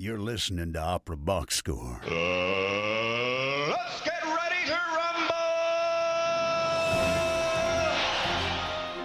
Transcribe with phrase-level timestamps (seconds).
[0.00, 2.00] You're listening to Opera Box Score.
[2.04, 5.34] Uh, let's get ready to rumble!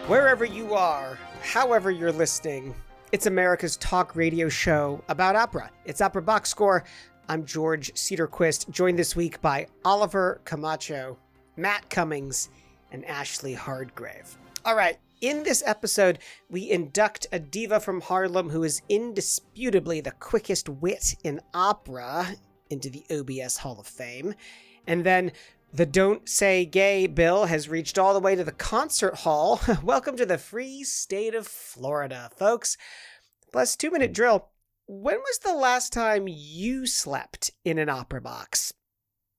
[0.08, 2.76] Wherever you are, however you're listening,
[3.12, 5.72] it's America's talk radio show about opera.
[5.84, 6.84] It's Opera Box Score.
[7.28, 11.18] I'm George Cedarquist, joined this week by Oliver Camacho,
[11.58, 12.50] Matt Cummings,
[12.92, 14.38] and Ashley Hardgrave.
[14.64, 16.20] All right, in this episode,
[16.50, 22.36] we induct a diva from Harlem who is indisputably the quickest wit in opera
[22.70, 24.36] into the OBS Hall of Fame.
[24.86, 25.32] And then
[25.72, 29.62] the Don't Say Gay bill has reached all the way to the concert hall.
[29.84, 32.76] Welcome to the free state of Florida, folks.
[33.54, 34.50] Plus, two minute drill.
[34.88, 38.74] When was the last time you slept in an opera box?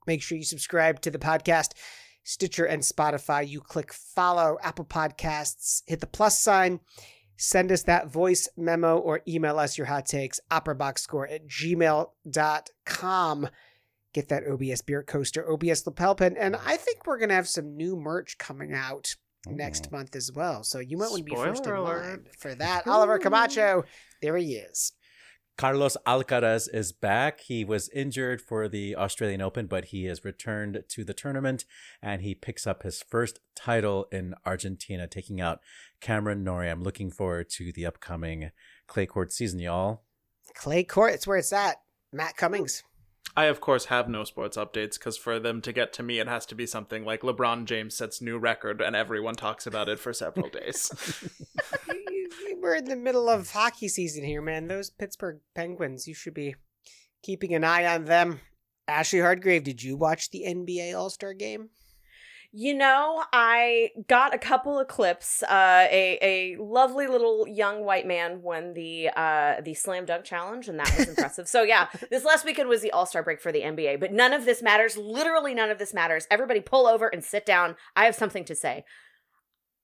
[0.07, 1.73] Make sure you subscribe to the podcast
[2.25, 3.47] Stitcher, and Spotify.
[3.47, 6.81] You click follow, Apple Podcasts, hit the plus sign,
[7.37, 13.49] send us that voice memo or email us your hot takes, operaboxscore at gmail.com.
[14.13, 17.49] Get that OBS beer coaster, OBS lapel pin, and I think we're going to have
[17.49, 19.15] some new merch coming out
[19.47, 20.63] next month as well.
[20.63, 22.87] So you might want to be first in line for that.
[22.87, 23.85] Oliver Camacho,
[24.23, 24.93] there he is.
[25.57, 27.41] Carlos Alcaraz is back.
[27.43, 31.65] He was injured for the Australian Open, but he has returned to the tournament
[32.03, 35.61] and he picks up his first title in Argentina, taking out
[36.01, 36.71] Cameron Norrie.
[36.71, 38.51] I'm looking forward to the upcoming
[38.89, 40.03] clay court season, y'all.
[40.55, 41.77] Clay court, it's where it's at.
[42.13, 42.83] Matt Cummings.
[43.37, 46.29] I, of course, have no sports updates because for them to get to me, it
[46.29, 49.99] has to be something like LeBron James sets new record and everyone talks about it
[49.99, 50.91] for several days.
[52.61, 54.69] We're in the middle of hockey season here, man.
[54.69, 56.55] Those Pittsburgh Penguins, you should be
[57.23, 58.41] keeping an eye on them.
[58.87, 61.71] Ashley Hardgrave, did you watch the NBA All Star game?
[62.57, 65.43] You know, I got a couple of clips.
[65.43, 70.69] Uh, a a lovely little young white man won the uh, the slam dunk challenge,
[70.69, 71.49] and that was impressive.
[71.49, 74.33] so yeah, this last weekend was the All Star break for the NBA, but none
[74.33, 74.97] of this matters.
[74.97, 76.29] Literally, none of this matters.
[76.31, 77.75] Everybody, pull over and sit down.
[77.97, 78.85] I have something to say.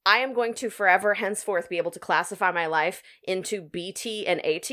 [0.06, 4.44] I am going to forever henceforth be able to classify my life into BT and
[4.44, 4.71] AT,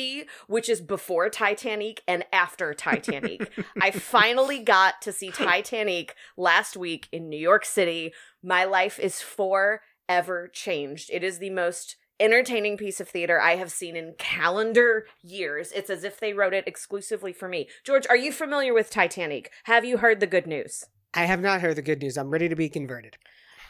[0.48, 3.52] which is before Titanic and after Titanic.
[3.82, 8.14] I finally got to see Titanic last week in New York City.
[8.42, 11.10] My life is forever changed.
[11.12, 15.72] It is the most entertaining piece of theater I have seen in calendar years.
[15.72, 17.68] It's as if they wrote it exclusively for me.
[17.84, 19.52] George, are you familiar with Titanic?
[19.66, 20.86] Have you heard the good news?
[21.14, 22.18] I have not heard the good news.
[22.18, 23.18] I'm ready to be converted.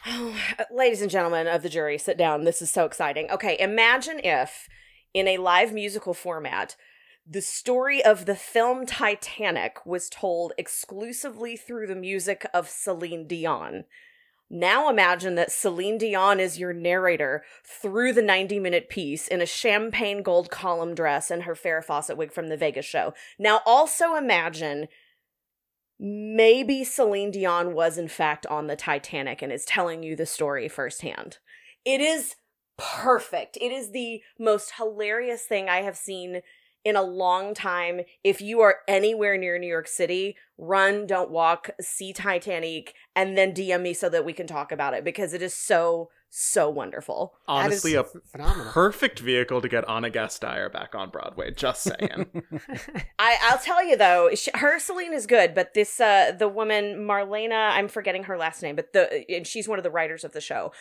[0.06, 0.36] Oh,
[0.70, 2.44] ladies and gentlemen of the jury, sit down.
[2.44, 3.30] This is so exciting.
[3.30, 4.68] Okay, imagine if
[5.14, 6.76] in a live musical format,
[7.30, 13.84] the story of the film Titanic was told exclusively through the music of Celine Dion.
[14.50, 19.46] Now imagine that Celine Dion is your narrator through the 90 minute piece in a
[19.46, 23.12] champagne gold column dress and her Farrah Fawcett wig from the Vegas show.
[23.38, 24.88] Now also imagine
[25.98, 30.68] maybe Celine Dion was in fact on the Titanic and is telling you the story
[30.68, 31.38] firsthand.
[31.84, 32.36] It is
[32.76, 33.58] perfect.
[33.60, 36.42] It is the most hilarious thing I have seen
[36.84, 38.02] in a long time.
[38.22, 43.52] If you are anywhere near New York City, run, don't walk, see Titanic, and then
[43.52, 47.34] DM me so that we can talk about it because it is so so wonderful.
[47.46, 48.72] Honestly, a phenomenal.
[48.72, 51.50] perfect vehicle to get Ana Gasteyer back on Broadway.
[51.52, 52.42] Just saying.
[53.18, 57.06] I, I'll tell you though, she, her Celine is good, but this uh the woman
[57.06, 60.32] Marlena, I'm forgetting her last name, but the and she's one of the writers of
[60.32, 60.72] the show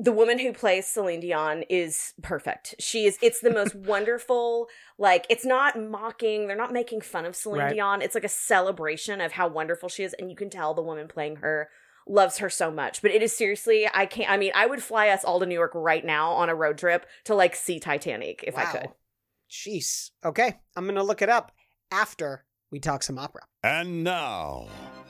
[0.00, 2.76] the woman who plays Celine Dion is perfect.
[2.78, 7.34] She is it's the most wonderful like it's not mocking, they're not making fun of
[7.34, 7.74] Celine right.
[7.74, 8.00] Dion.
[8.00, 11.08] It's like a celebration of how wonderful she is and you can tell the woman
[11.08, 11.68] playing her
[12.08, 13.02] loves her so much.
[13.02, 15.54] But it is seriously, I can't I mean, I would fly us all to New
[15.54, 18.62] York right now on a road trip to like see Titanic if wow.
[18.62, 18.88] I could.
[19.50, 20.10] Jeez.
[20.24, 21.52] Okay, I'm going to look it up
[21.90, 23.42] after we talk some opera.
[23.62, 24.66] And now,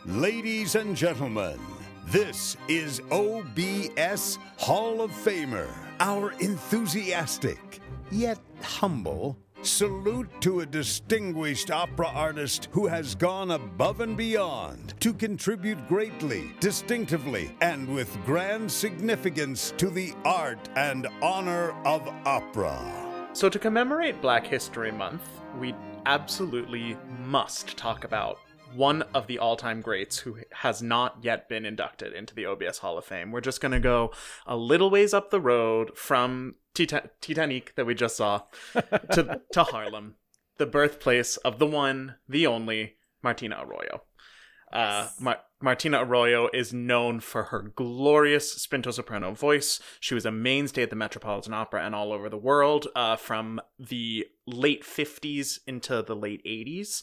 [0.07, 1.59] ladies and gentlemen,
[2.07, 5.69] this is OBS Hall of Famer,
[6.01, 7.81] our enthusiastic
[8.11, 9.37] yet humble
[9.69, 16.51] salute to a distinguished opera artist who has gone above and beyond to contribute greatly,
[16.59, 22.79] distinctively, and with grand significance to the art and honor of opera.
[23.35, 25.29] So, to commemorate Black History Month,
[25.61, 25.75] we
[26.07, 28.39] absolutely must talk about
[28.75, 32.99] one of the all-time greats who has not yet been inducted into the OBS Hall
[32.99, 33.33] of Fame.
[33.33, 34.13] We're just going to go
[34.47, 38.43] a little ways up the road from Tita- Titanic that we just saw
[39.13, 40.15] to to Harlem,
[40.59, 44.03] the birthplace of the one, the only Martina Arroyo.
[44.73, 49.81] Uh, Mar- Martina Arroyo is known for her glorious spinto soprano voice.
[49.99, 53.61] She was a mainstay at the Metropolitan Opera and all over the world uh, from
[53.79, 57.03] the late 50s into the late 80s.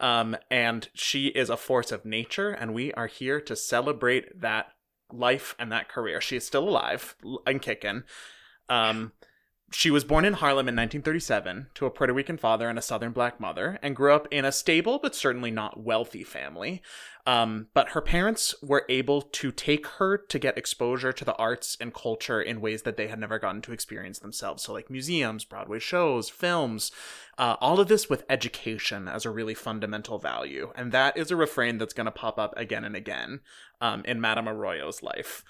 [0.00, 4.72] Um, and she is a force of nature, and we are here to celebrate that
[5.12, 6.20] life and that career.
[6.20, 7.14] She is still alive
[7.46, 8.02] and kicking.
[8.72, 9.12] Um,
[9.74, 13.12] she was born in Harlem in 1937 to a Puerto Rican father and a Southern
[13.12, 16.82] black mother, and grew up in a stable but certainly not wealthy family.
[17.24, 21.76] Um, but her parents were able to take her to get exposure to the arts
[21.80, 24.64] and culture in ways that they had never gotten to experience themselves.
[24.64, 26.90] So, like museums, Broadway shows, films,
[27.38, 30.72] uh, all of this with education as a really fundamental value.
[30.74, 33.40] And that is a refrain that's going to pop up again and again
[33.80, 35.44] um, in Madame Arroyo's life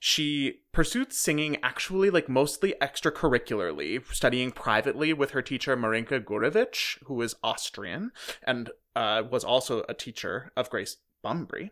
[0.00, 7.14] she pursued singing actually like mostly extracurricularly studying privately with her teacher marinka gurewich who
[7.14, 8.10] was austrian
[8.42, 11.70] and uh, was also a teacher of grace bumbry.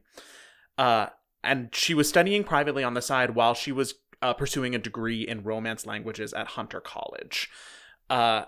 [0.77, 1.07] Uh,
[1.43, 5.23] and she was studying privately on the side while she was uh, pursuing a degree
[5.23, 7.51] in romance languages at hunter college.
[8.11, 8.45] Uh,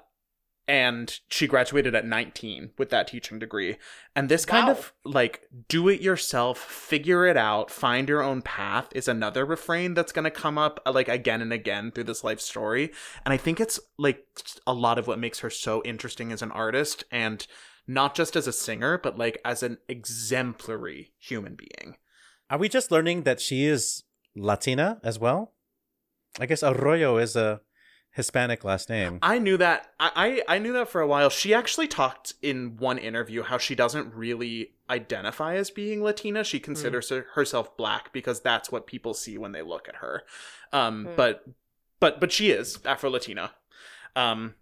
[0.70, 3.76] and she graduated at 19 with that teaching degree
[4.14, 4.74] and this kind Wow.
[4.74, 9.94] of like do it yourself figure it out find your own path is another refrain
[9.94, 12.92] that's going to come up uh, like again and again through this life story
[13.24, 14.24] and i think it's like
[14.64, 17.48] a lot of what makes her so interesting as an artist and
[17.88, 21.96] not just as a singer but like as an exemplary human being
[22.48, 24.04] Are we just learning that she is
[24.36, 25.52] Latina as well?
[26.38, 27.60] I guess Arroyo is a
[28.12, 29.18] Hispanic last name.
[29.22, 29.92] I knew that.
[30.00, 31.30] I, I I knew that for a while.
[31.30, 36.42] She actually talked in one interview how she doesn't really identify as being Latina.
[36.42, 40.24] She considers her- herself black because that's what people see when they look at her.
[40.72, 41.12] Um, Hmm.
[41.16, 41.44] but
[42.00, 43.52] but but she is Afro Latina.
[44.16, 44.54] Um,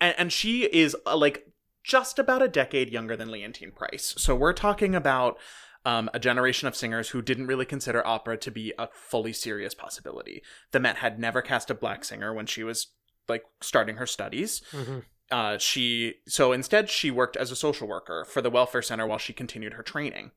[0.00, 1.46] and, and she is uh, like
[1.84, 4.14] just about a decade younger than Leontyne Price.
[4.16, 5.38] So we're talking about
[5.86, 9.72] um, a generation of singers who didn't really consider opera to be a fully serious
[9.72, 10.42] possibility.
[10.72, 12.88] The Met had never cast a black singer when she was
[13.28, 14.62] like starting her studies.
[14.72, 15.04] Mhm.
[15.30, 19.18] Uh, she so instead she worked as a social worker for the welfare center while
[19.18, 20.32] she continued her training.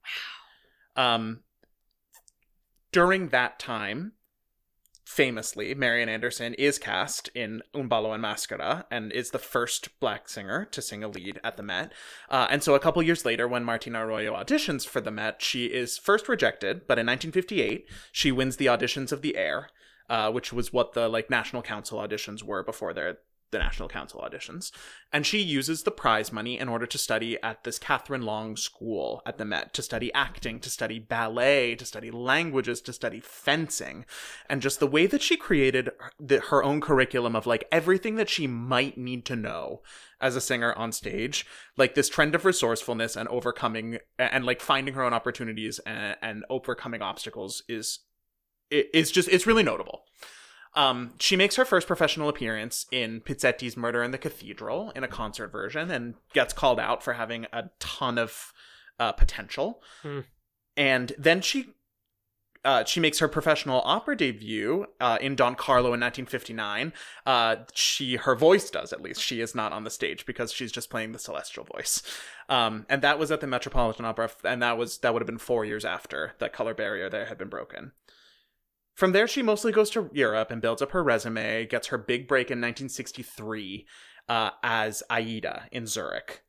[0.96, 1.42] Um,
[2.92, 4.14] during that time,
[5.10, 10.30] famously, Marian Anderson is cast in Un ballo in maschera and is the first black
[10.30, 11.92] singer to sing a lead at the Met.
[12.30, 15.66] Uh, and so a couple years later, when Martina Arroyo auditions for the Met, she
[15.66, 19.70] is first rejected, but in 1958, she wins the auditions of the Air,
[20.12, 23.18] uh, which was what the like National Council auditions were before their
[23.52, 24.72] the National Council auditions.
[25.12, 29.22] And she uses the prize money in order to study at this Kathryn Long School
[29.26, 34.06] at the Met, to study acting, to study ballet, to study languages, to study fencing.
[34.50, 38.30] And just the way that she created the, her own curriculum of like everything that
[38.30, 39.82] she might need to know
[40.22, 41.46] as a singer on stage,
[41.78, 46.46] like this trend of resourcefulness and overcoming and like finding her own opportunities and, and
[46.50, 48.00] overcoming obstacles is
[48.72, 50.04] it's just it's really notable.
[50.76, 55.08] Um, she makes her first professional appearance in Pizzetti's Murder in the Cathedral in a
[55.08, 58.54] concert version and gets called out for having a ton of
[59.00, 59.82] uh, potential.
[60.04, 60.20] Hmm.
[60.78, 61.74] And then she
[62.66, 66.92] uh, she makes her professional opera debut uh, in Don Carlo in 1959.
[67.26, 69.22] Uh, she her voice does at least.
[69.22, 72.04] She is not on the stage because she's just playing the celestial voice.
[72.50, 75.38] Um, and that was at the Metropolitan Opera, and that was that would have been
[75.38, 77.94] four years after that color barrier there had been broken.
[79.00, 82.28] From there, she mostly goes to Europe and builds up her resume, gets her big
[82.28, 83.88] break in 1963
[84.28, 86.44] uh, as Aida in Zurich.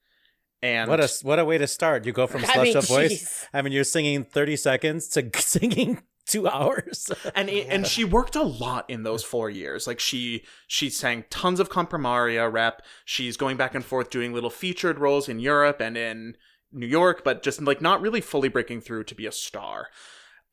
[0.61, 2.05] And What a what a way to start!
[2.05, 3.23] You go from I mean, voice.
[3.23, 3.47] jeez.
[3.55, 7.13] I mean, you're singing thirty seconds to singing two hours.
[7.37, 9.87] and it, and she worked a lot in those four years.
[9.87, 12.83] Like she she sang tons of comprimaria rep.
[13.05, 16.37] She's going back and forth doing little featured roles in Europe and in
[16.73, 19.87] New York, but just like not really fully breaking through to be a star.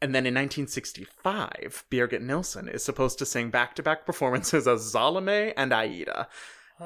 [0.01, 5.73] And then in 1965, Birgit Nilsson is supposed to sing back-to-back performances as Salome and
[5.73, 6.27] Aida.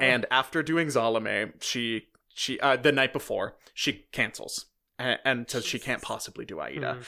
[0.00, 4.66] And after doing Salome, she she uh, the night before she cancels
[4.98, 6.98] and, and says she can't possibly do Aida.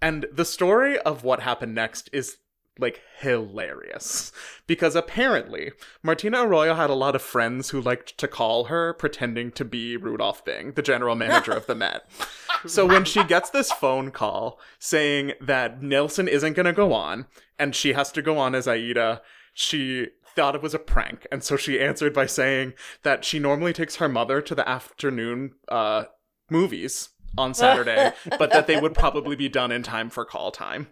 [0.00, 2.38] And the story of what happened next is
[2.78, 4.32] like hilarious
[4.66, 9.50] because apparently Martina Arroyo had a lot of friends who liked to call her pretending
[9.52, 12.08] to be Rudolf Bing, the general manager of the Met.
[12.66, 17.26] So when she gets this phone call saying that Nilsson isn't going to go on
[17.56, 19.22] and she has to go on as Aida,
[19.54, 21.24] she thought it was a prank.
[21.30, 25.52] And so she answered by saying that she normally takes her mother to the afternoon
[25.68, 26.06] uh,
[26.50, 30.88] movies on Saturday, but that they would probably be done in time for call time.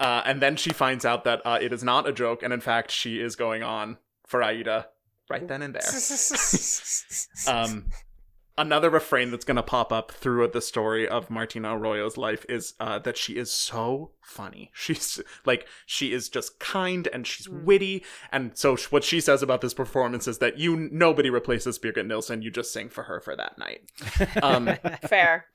[0.00, 2.60] Uh, and then she finds out that uh, it is not a joke, and in
[2.60, 4.88] fact, she is going on for Aida
[5.28, 5.82] right then and there.
[7.46, 7.86] Um,
[8.58, 12.74] another refrain that's going to pop up throughout the story of Martina Arroyo's life is
[12.78, 14.70] uh, that she is so funny.
[14.74, 18.04] She's like she is just kind and she's witty.
[18.30, 22.06] And so sh- what she says about this performance is that you nobody replaces Birgit
[22.06, 22.42] Nilsson.
[22.42, 23.82] You just sing for her for that night.
[24.42, 24.70] Um,
[25.08, 25.46] Fair.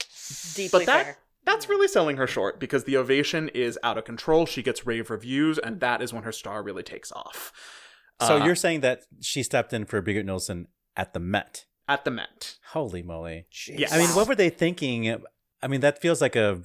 [0.53, 1.17] Deeply but that fair.
[1.45, 4.45] That's really selling her short because the ovation is out of control.
[4.45, 7.51] She gets rave reviews, and that is when her star really takes off.
[8.21, 11.65] So Uh, you're saying that she stepped in for Birgit Nilsson at the Met?
[11.87, 12.57] at the Met.
[12.71, 13.45] Holy moly!
[13.67, 13.93] Yes.
[13.93, 15.23] I mean, what were they thinking?
[15.61, 16.61] I mean, that feels like a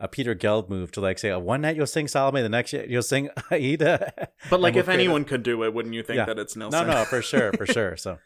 [0.00, 2.72] a Peter Gelb move to like say, oh, one night you'll sing Salome, the next
[2.72, 4.12] year you'll sing Aida.
[4.50, 6.24] But like, if we'll create a- anyone could do it, wouldn't you think Yeah.
[6.24, 6.88] that it's Nilsson?
[6.88, 7.96] no, no, for sure, for sure.
[7.96, 8.18] So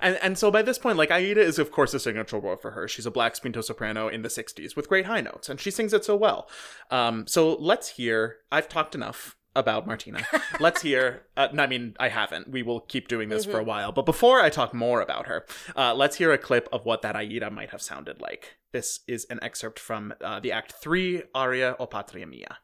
[0.00, 2.72] And and so by this point, like Aida is of course a signature role for
[2.72, 2.88] her.
[2.88, 5.92] She's a black spinto soprano in the '60s with great high notes, and she sings
[5.92, 6.48] it so well.
[6.90, 8.38] Um, so let's hear.
[8.50, 10.26] I've talked enough about Martina.
[10.60, 11.24] let's hear.
[11.36, 12.50] Uh, I mean, I haven't.
[12.50, 13.92] We will keep doing this for a while.
[13.92, 15.44] But before I talk more about her,
[15.76, 18.56] uh, let's hear a clip of what that Aida might have sounded like.
[18.72, 22.58] This is an excerpt from uh, the Act Three aria O Patria Mia.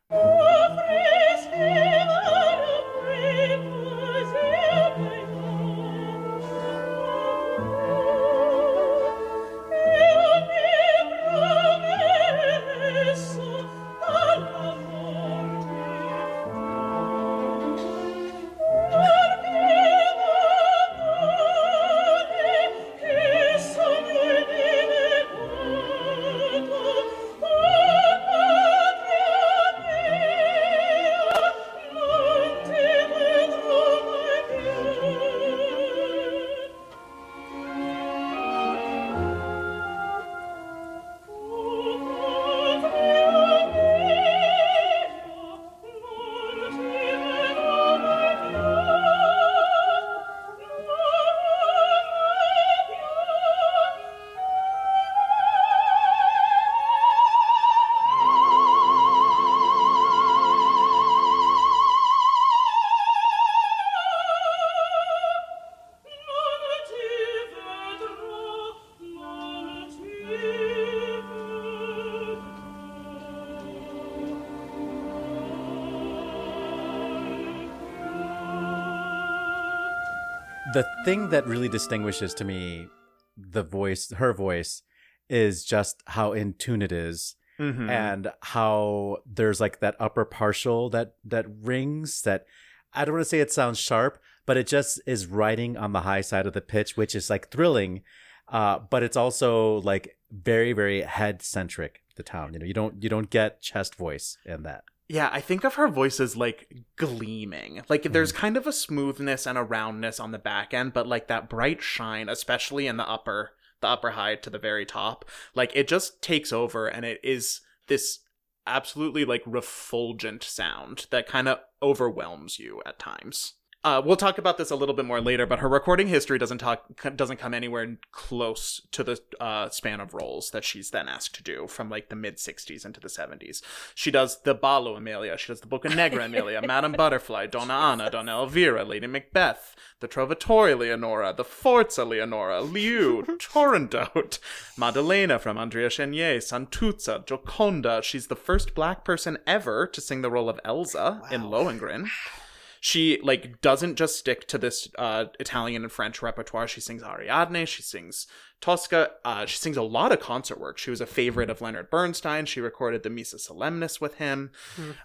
[81.04, 82.88] Thing that really distinguishes to me
[83.37, 84.82] the voice, her voice,
[85.28, 87.37] is just how in tune it is.
[87.61, 87.88] Mhm.
[87.88, 92.46] and how there's like that upper partial that that rings that
[92.92, 96.00] I don't want to say it sounds sharp, but it just is riding on the
[96.00, 98.02] high side of the pitch, which is like thrilling.
[98.49, 102.02] Uh, but it's also like very, very head centric.
[102.16, 104.82] The town, you know, you don't you don't get chest voice in that.
[105.08, 107.82] Yeah, I think of her voice as like gleaming.
[107.88, 108.38] Like there's hmm.
[108.38, 111.82] kind of a smoothness and a roundness on the back end, but like that bright
[111.82, 116.23] shine, especially in the upper the upper high to the very top, like it just
[116.23, 118.20] takes over and it is this
[118.66, 123.54] absolutely like refulgent sound that kind of overwhelms you at times.
[123.84, 126.56] Uh, we'll talk about this a little bit more later, but her recording history doesn't
[126.56, 126.86] talk
[127.16, 131.42] doesn't come anywhere close to the uh, span of roles that she's then asked to
[131.42, 133.60] do from like the mid '60s into the '70s.
[133.94, 138.32] She does the Ballo Amelia, she does the Boccanegra Amelia, Madame Butterfly, Donna Anna, Donna
[138.32, 144.38] Elvira, Lady Macbeth, the Trovatore Leonora, the Forza Leonora, Liu, Turandot,
[144.78, 148.02] Maddalena from Andrea Chenier, Santuzza, Gioconda.
[148.02, 152.08] She's the first black person ever to sing the role of Elsa in Lohengrin
[152.84, 156.68] she like doesn't just stick to this uh Italian and French repertoire.
[156.68, 158.26] She sings Ariadne, she sings
[158.60, 160.76] Tosca, uh, she sings a lot of concert work.
[160.76, 162.44] She was a favorite of Leonard Bernstein.
[162.44, 164.50] She recorded the Missa Solemnis with him.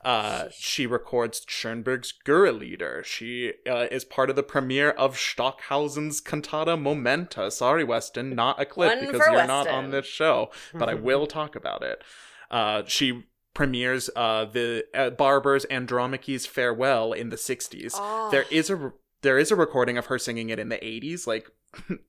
[0.03, 3.05] Uh, she records Schoenberg's Gurrelieder.
[3.05, 7.50] She uh, is part of the premiere of Stockhausen's cantata Momente.
[7.50, 11.27] Sorry, Weston, not a clip One because you're not on this show, but I will
[11.27, 12.03] talk about it.
[12.51, 17.91] Uh, she premieres uh, the uh, Barber's Andromache's Farewell in the 60s.
[17.96, 18.29] Oh.
[18.32, 21.50] There is a there is a recording of her singing it in the 80s, like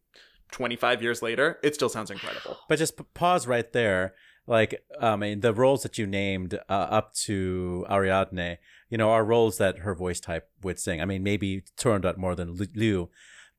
[0.52, 1.58] 25 years later.
[1.62, 2.58] It still sounds incredible.
[2.68, 4.14] But just p- pause right there.
[4.46, 9.24] Like, I mean, the roles that you named uh, up to Ariadne, you know, are
[9.24, 11.00] roles that her voice type would sing.
[11.00, 13.10] I mean, maybe Turandot more than Lu- Liu,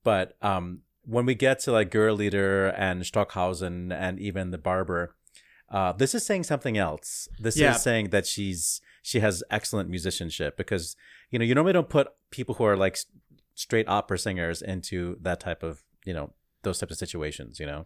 [0.04, 5.16] but um, when we get to like Gurrelieder and Stockhausen and even the Barber,
[5.72, 7.28] uh, this is saying something else.
[7.40, 7.72] This Yeah.
[7.76, 10.96] is saying that she's she has excellent musicianship because
[11.32, 12.98] you know you normally don't put people who are like
[13.56, 17.60] straight opera singers into that type of you know those types of situations.
[17.60, 17.86] You know.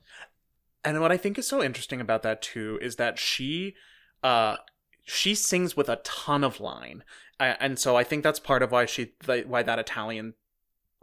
[0.84, 3.76] And what I think is so interesting about that too is that she
[4.24, 4.58] uh
[5.04, 7.04] she sings with a ton of line.
[7.40, 10.34] And so I think that's part of why she why that Italian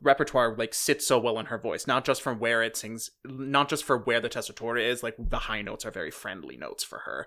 [0.01, 3.69] repertoire like sits so well in her voice not just from where it sings not
[3.69, 7.01] just for where the tessitura is like the high notes are very friendly notes for
[7.01, 7.27] her.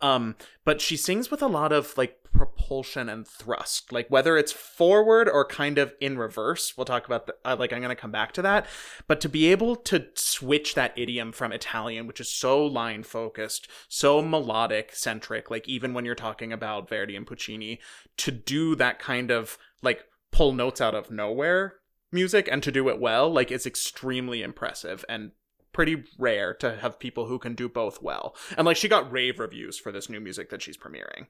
[0.00, 4.52] Um but she sings with a lot of like propulsion and thrust like whether it's
[4.52, 7.94] forward or kind of in reverse we'll talk about the, uh, like i'm going to
[7.94, 8.66] come back to that
[9.06, 13.68] but to be able to switch that idiom from italian which is so line focused
[13.88, 17.78] so melodic centric like even when you're talking about verdi and puccini
[18.16, 21.74] to do that kind of like pull notes out of nowhere
[22.14, 25.32] music and to do it well like it's extremely impressive and
[25.72, 28.34] pretty rare to have people who can do both well.
[28.56, 31.26] And like she got rave reviews for this new music that she's premiering.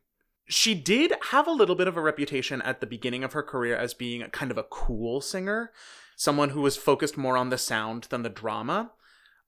[0.46, 3.74] She did have a little bit of a reputation at the beginning of her career
[3.74, 5.72] as being kind of a cool singer
[6.16, 8.92] someone who was focused more on the sound than the drama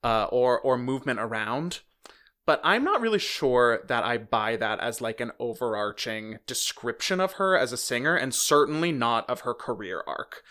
[0.03, 1.81] uh, or or movement around.
[2.45, 7.33] But I'm not really sure that I buy that as like an overarching description of
[7.33, 10.43] her as a singer, and certainly not of her career arc.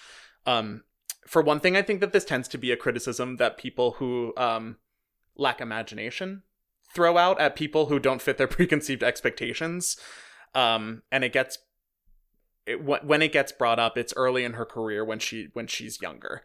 [0.46, 0.82] Um,
[1.26, 4.32] for one thing, I think that this tends to be a criticism that people who
[4.36, 4.76] um,
[5.36, 6.42] lack imagination
[6.94, 9.96] throw out at people who don't fit their preconceived expectations.
[10.54, 11.58] Um, and it gets
[12.66, 16.00] it, when it gets brought up, it's early in her career when she when she's
[16.00, 16.42] younger.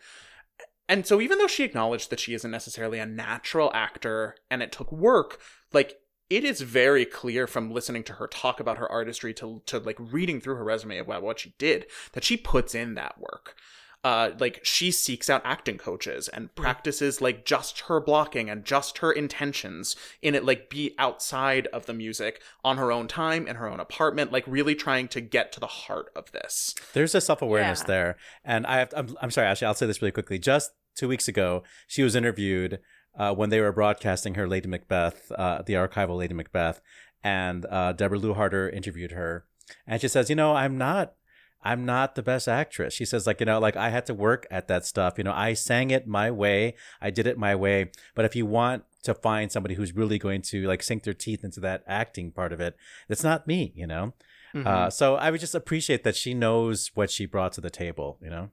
[0.90, 4.72] And so even though she acknowledged that she isn't necessarily a natural actor and it
[4.72, 5.40] took work,
[5.72, 5.96] like
[6.30, 9.98] it is very clear from listening to her talk about her artistry to to like
[10.00, 13.56] reading through her resume about what she did that she puts in that work
[14.04, 16.62] uh, like she seeks out acting coaches and Hmm.
[16.64, 21.86] practices like just her blocking and just her intentions in it like be outside of
[21.86, 25.52] the music on her own time in her own apartment like really trying to get
[25.52, 27.88] to the heart of this There's a self awareness Yeah.
[27.88, 28.90] there, and I have.
[28.90, 30.40] To, I'm, I'm sorry, actually, I'll say this really quickly.
[30.40, 32.80] Just two weeks ago, she was interviewed
[33.18, 36.82] uh, when they were broadcasting her Lady Macbeth, uh, the archival Lady Macbeth,
[37.24, 39.46] and uh, Debra Lew Harder interviewed her,
[39.86, 41.14] and she says, "You know, I'm not."
[41.64, 42.94] I'm not the best actress.
[42.94, 45.18] She says, like, you know, like I had to work at that stuff.
[45.18, 46.76] You know, I sang it my way.
[47.00, 47.92] I did it my way.
[48.16, 51.44] But if you want to find somebody who's really going to like sink their teeth
[51.44, 52.76] into that acting part of it,
[53.10, 54.14] it's not me, you know?
[54.54, 58.18] Uh, so I would just appreciate that she knows what she brought to the table,
[58.22, 58.50] you know?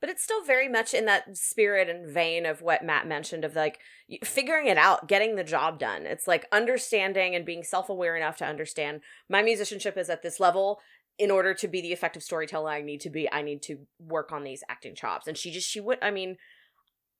[0.00, 3.56] But it's still very much in that spirit and vein of what Matt mentioned of
[3.56, 3.78] like
[4.22, 6.04] figuring it out, getting the job done.
[6.04, 9.00] It's like understanding and being self aware enough to understand
[9.30, 10.80] my musicianship is at this level.
[11.18, 14.32] In order to be the effective storyteller I need to be, I need to work
[14.32, 15.26] on these acting chops.
[15.26, 16.36] And she just, she would, I mean,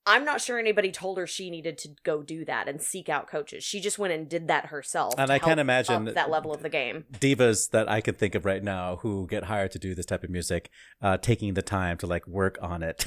[0.07, 3.27] I'm not sure anybody told her she needed to go do that and seek out
[3.27, 3.65] coaches.
[3.65, 5.15] She just went and did that herself.
[5.17, 7.05] And I can't imagine that level of the game.
[7.13, 10.23] Divas that I could think of right now who get hired to do this type
[10.23, 10.69] of music,
[11.01, 13.07] uh, taking the time to like work on it.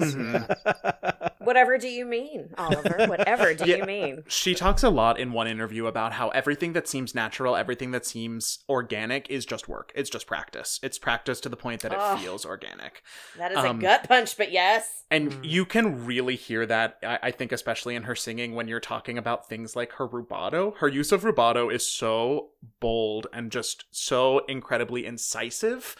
[0.00, 0.14] Right.
[0.16, 1.28] yeah.
[1.40, 3.06] Whatever do you mean, Oliver?
[3.06, 3.76] Whatever do Yeah.
[3.76, 4.24] you mean?
[4.28, 8.04] She talks a lot in one interview about how everything that seems natural, everything that
[8.04, 9.92] seems organic is just work.
[9.94, 10.78] It's just practice.
[10.82, 12.18] It's practice to the point that it Ugh.
[12.20, 13.02] feels organic.
[13.38, 15.04] That is Um, a gut punch, but yes.
[15.10, 15.38] And Mm.
[15.42, 19.18] you can really hear that, I, I think, especially in her singing when you're talking
[19.18, 20.74] about things like her rubato.
[20.78, 22.48] Her use of rubato is so
[22.80, 25.94] bold and just so incredibly incisive.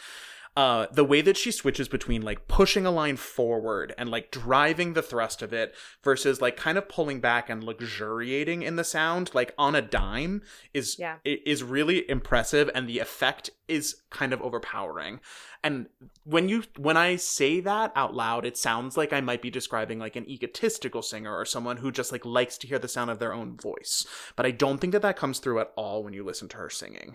[0.59, 4.95] Uh, the way that she switches between like pushing a line forward and like driving
[4.95, 9.31] the thrust of it versus like kind of pulling back and luxuriating in the sound
[9.35, 10.43] like on a dime
[10.75, 11.19] is Yeah.
[11.25, 15.21] is really impressive and the effect is kind of overpowering
[15.63, 15.87] and
[16.25, 20.01] when you when i say that out loud it sounds like i might be describing
[20.01, 23.21] like an egotistical singer or someone who just like likes to hear the sound of
[23.21, 26.25] their own voice but i don't think that that comes through at all when you
[26.25, 27.15] listen to her singing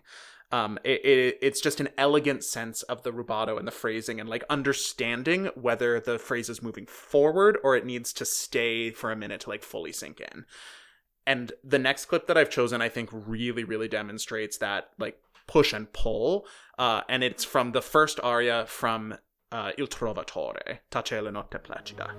[0.54, 4.30] um it, it it's just an elegant sense of the rubato and the phrasing and
[4.30, 9.16] like understanding whether the phrase is moving forward or it needs to stay for a
[9.18, 10.46] minute to like fully sink in
[11.26, 15.74] and the next clip that I've chosen, I think, really, really demonstrates that like push
[15.74, 16.46] and pull.
[16.78, 19.16] Uh, and it's from the first aria from
[19.52, 22.12] uh, Il Trovatore, Tace la notte placida.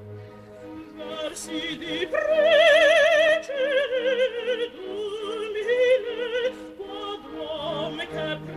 [8.14, 8.53] Quadrom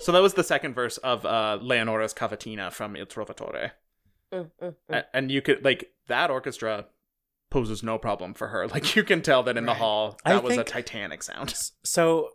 [0.00, 3.72] So that was the second verse of uh, Leonora's Cavatina from Il Trovatore.
[4.32, 5.04] Mm, mm, mm.
[5.12, 6.86] And you could like that orchestra
[7.50, 8.66] poses no problem for her.
[8.74, 9.78] Like you can tell that in the Right.
[9.78, 11.54] hall I that was a Titanic sound.
[11.84, 12.30] So,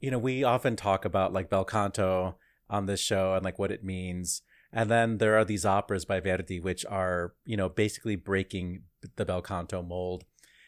[0.00, 2.36] you know, we often talk about like bel canto
[2.70, 4.42] on this show and like what it means.
[4.72, 8.84] And then there are these operas by Verdi which are, you know, basically breaking
[9.16, 10.24] the bel canto mold.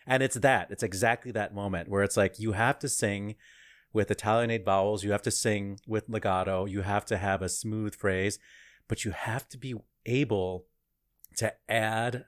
[0.07, 0.71] And it's that.
[0.71, 3.37] It's exactly that moment where it's like you have to sing
[3.95, 7.95] with Italianate vowels, you have to sing with legato, you have to have a smooth
[7.95, 8.39] phrase,
[8.89, 10.67] but you have to be able
[11.37, 12.27] to add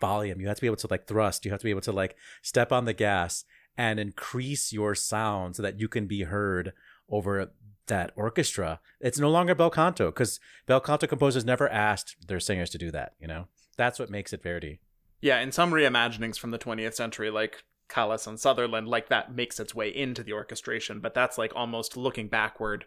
[0.00, 0.40] volume.
[0.40, 2.16] You have to be able to like thrust, you have to be able to like
[2.42, 3.44] step on the gas
[3.76, 6.72] and increase your sound so that you can be heard
[7.08, 7.52] over
[7.86, 8.80] that orchestra.
[8.98, 12.90] It's no longer bel canto because bel canto composers never asked their singers to do
[12.90, 13.12] that.
[13.20, 14.80] You know, that's what makes it Verdi.
[15.20, 19.60] Yeah, in some reimaginings from the 20th century, like Callas and Sutherland, like that makes
[19.60, 22.84] its way into the orchestration, but that's like almost looking backward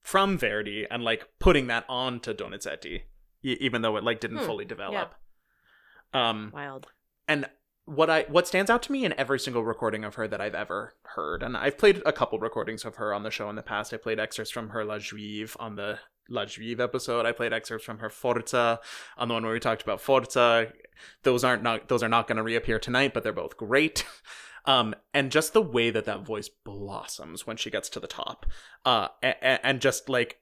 [0.00, 3.02] from Verdi and like putting that on to Donizetti,
[3.42, 5.14] e- even though it like didn't Hmm, fully develop.
[6.14, 6.86] Um, Wild.
[7.26, 7.48] and
[7.88, 10.54] what I what stands out to me in every single recording of her that I've
[10.54, 13.62] ever heard, and I've played a couple recordings of her on the show in the
[13.62, 13.94] past.
[13.94, 15.98] I played excerpts from her La Juive on the
[16.28, 17.24] La Juive episode.
[17.24, 18.80] I played excerpts from her Forza
[19.16, 20.72] on the one where we talked about Forza.
[21.22, 24.04] Those aren't not those are not going to reappear tonight, but they're both great.
[24.64, 28.44] Um, and just the way that that voice blossoms when she gets to the top,
[28.84, 30.40] uh, and, and just like,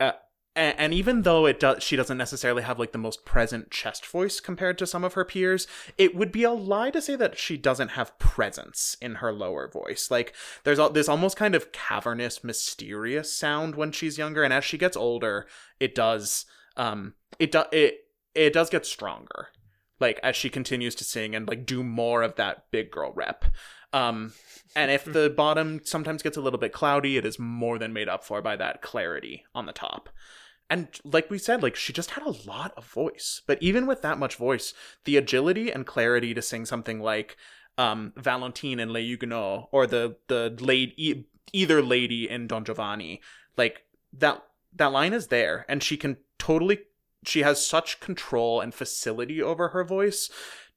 [0.00, 0.12] uh,
[0.56, 4.06] and, and even though it does, she doesn't necessarily have like the most present chest
[4.06, 5.66] voice compared to some of her peers.
[5.98, 9.68] It would be a lie to say that she doesn't have presence in her lower
[9.68, 10.10] voice.
[10.10, 14.78] Like there's this almost kind of cavernous, mysterious sound when she's younger, and as she
[14.78, 15.46] gets older,
[15.78, 17.98] it does, um, it does it
[18.34, 19.48] it does get stronger.
[20.00, 23.44] Like as she continues to sing and like do more of that big girl rep.
[23.92, 24.32] Um,
[24.74, 28.08] and if the bottom sometimes gets a little bit cloudy, it is more than made
[28.08, 30.10] up for by that clarity on the top.
[30.68, 33.42] And like we said, like she just had a lot of voice.
[33.46, 34.74] But even with that much voice,
[35.04, 37.36] the agility and clarity to sing something like
[37.78, 43.20] um, Valentine in Le Huguenot or the the lady either lady in Don Giovanni,
[43.56, 44.42] like that
[44.74, 46.80] that line is there, and she can totally.
[47.24, 50.30] She has such control and facility over her voice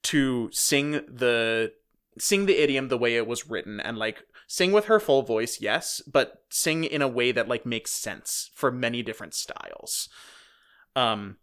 [0.04, 1.72] to sing the
[2.18, 5.60] sing the idiom the way it was written and like sing with her full voice
[5.60, 10.08] yes but sing in a way that like makes sense for many different styles.
[10.96, 11.36] Um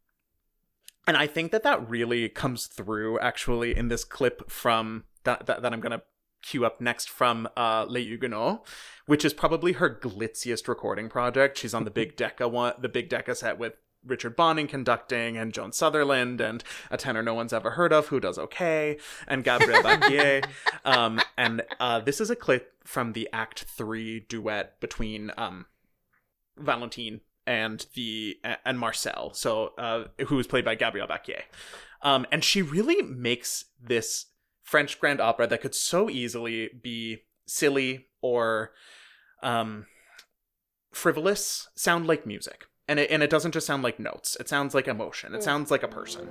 [1.07, 5.61] and i think that that really comes through actually in this clip from that that,
[5.61, 6.01] that i'm gonna
[6.41, 8.67] cue up next from uh les huguenots
[9.05, 11.57] which is probably her glitziest recording project.
[11.57, 13.73] She's on the big decca one the big decca set with
[14.07, 18.19] Richard Bonynge conducting, and Joan Sutherland, and a tenor no one's ever heard of who
[18.19, 20.45] does okay, and Gabriel Baquier.
[20.85, 25.65] um, and uh, this is a clip from the Act Three duet between um,
[26.57, 31.43] Valentine and the and Marcel, so uh, who was played by Gabriel Bacquier.
[32.01, 34.27] Um, and she really makes this
[34.61, 38.73] French grand opera that could so easily be silly or
[39.41, 39.85] um,
[40.91, 44.37] frivolous sound like music and it, and it doesn't just sound like notes.
[44.39, 45.33] It sounds like emotion.
[45.33, 45.43] It mm.
[45.43, 46.29] sounds like a person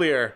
[0.00, 0.34] clear,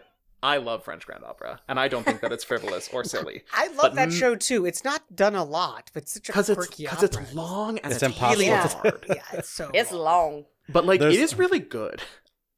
[0.55, 3.43] I love French Grand Opera, and I don't think that it's frivolous or silly.
[3.53, 4.67] I love But that m- show too.
[4.67, 7.35] It's not done a lot, but it's such a Because it's quirky because it's opera.
[7.35, 9.05] long and It's it's, impossible really to- hard.
[9.09, 9.71] yeah, it's so.
[9.75, 10.45] It's long.
[10.69, 12.03] But like There's- it is really good.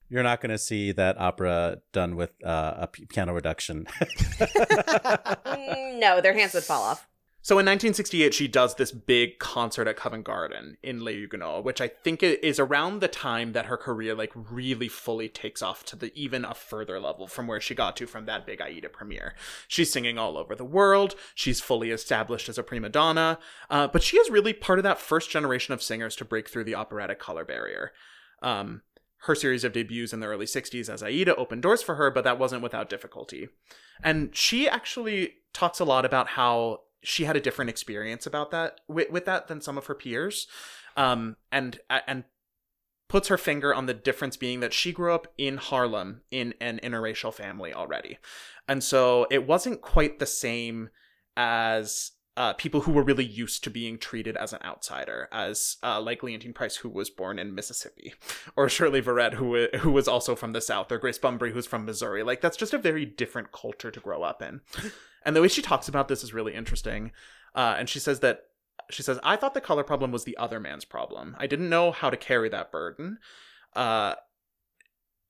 [0.08, 3.86] You're not going to see that opera done with uh, a p- piano reduction.
[4.38, 7.08] Mm, no, their hands would fall off.
[7.46, 11.80] So in 1968, she does this big concert at Covent Garden in Les Huguenots, which
[11.80, 15.94] I think is around the time that her career like really fully takes off to
[15.94, 19.36] the even a further level from where she got to from that big Aida premiere.
[19.68, 21.14] She's singing all over the world.
[21.36, 23.38] She's fully established as a prima donna,
[23.70, 26.64] uh, but she is really part of that first generation of singers to break through
[26.64, 27.92] the operatic color barrier.
[28.42, 28.82] Um,
[29.18, 32.24] her series of debuts in the early 60s as Aida opened doors for her, but
[32.24, 33.50] that wasn't without difficulty.
[34.02, 38.80] And she actually talks a lot about how she had a different experience about that
[38.88, 40.48] with, with that than some of her peers.
[40.96, 42.24] Um, and and
[43.08, 46.80] puts her finger on the difference being that she grew up in Harlem in an
[46.82, 48.18] interracial family already.
[48.66, 50.88] And so it wasn't quite the same
[51.36, 56.00] as uh, people who were really used to being treated as an outsider, as uh,
[56.00, 58.14] like Leontyne Price, who was born in Mississippi,
[58.56, 61.86] or Shirley Verrett, who who was also from the South, or Grace Bumbry, who's from
[61.86, 62.22] Missouri.
[62.22, 64.60] Like that's just a very different culture to grow up in.
[65.24, 67.10] And the way she talks about this is really interesting.
[67.52, 68.44] Uh, and she says that
[68.92, 71.34] she says, "I thought the color problem was the other man's problem.
[71.36, 73.18] I didn't know how to carry that burden."
[73.74, 74.14] Uh,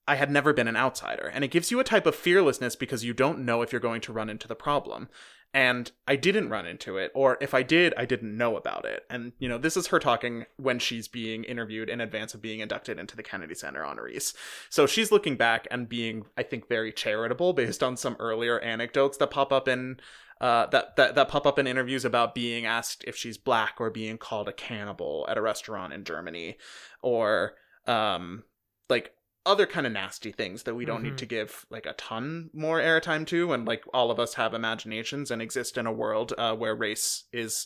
[0.07, 3.03] I had never been an outsider, and it gives you a type of fearlessness because
[3.03, 5.09] you don't know if you're going to run into the problem.
[5.53, 9.03] And I didn't run into it, or if I did, I didn't know about it.
[9.09, 12.59] And, you know, this is her talking when she's being interviewed in advance of being
[12.59, 14.35] inducted into the Kennedy Center honorees.
[14.69, 19.17] So she's looking back and being, I think, very charitable based on some earlier anecdotes
[19.17, 19.99] that pop up in
[20.39, 23.89] uh, that, that that pop up in interviews about being asked if she's black or
[23.89, 26.57] being called a cannibal at a restaurant in Germany,
[27.01, 27.55] or
[27.87, 28.43] um,
[28.89, 29.13] like
[29.47, 31.03] other kind of nasty things that we don't Mhm.
[31.05, 34.53] need to give like a ton more airtime to, and like all of us have
[34.53, 37.65] imaginations and exist in a world uh, where race is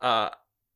[0.00, 0.30] uh,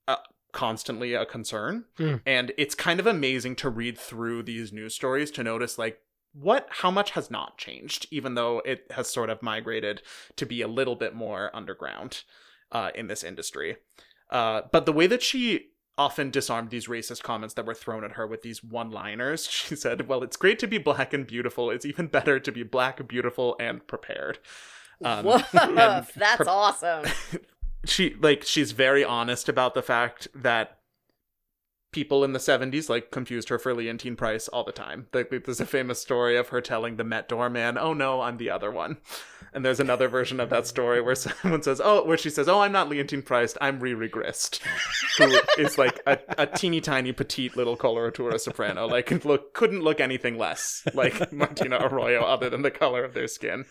[0.09, 0.17] uh,
[0.53, 2.23] constantly a concern, Mm.
[2.25, 6.01] and it's kind of amazing to read through these news stories to notice like
[6.33, 10.03] what how much has not changed even though it has sort of migrated
[10.37, 12.23] to be a little bit more underground
[12.73, 13.79] uh, in this industry
[14.31, 18.13] uh, but the way that she often disarmed these racist comments that were thrown at
[18.13, 21.71] her with these one liners she said well it's great to be black and beautiful.
[21.71, 24.39] It's even better to be black beautiful and prepared.
[25.05, 25.77] Um, Woof, and
[26.17, 27.05] that's pre- awesome.
[27.85, 30.79] she like she's very honest about the fact that
[31.97, 35.07] people in the 70s like confused her for Leontyne Price all the time.
[35.15, 38.51] Like there's a famous story of her telling the Met doorman, "Oh no, I'm the
[38.51, 38.99] other one."
[39.55, 42.61] And there's another version of that story where someone says, "Oh," where she says, "Oh,
[42.61, 44.61] I'm not Leontyne Price, I'm Riri Grist,"
[45.17, 48.87] who is like a, a teeny tiny petite little coloratura soprano.
[48.87, 53.27] Like look couldn't look anything less like Martina Arroyo other than the color of their
[53.27, 53.65] skin.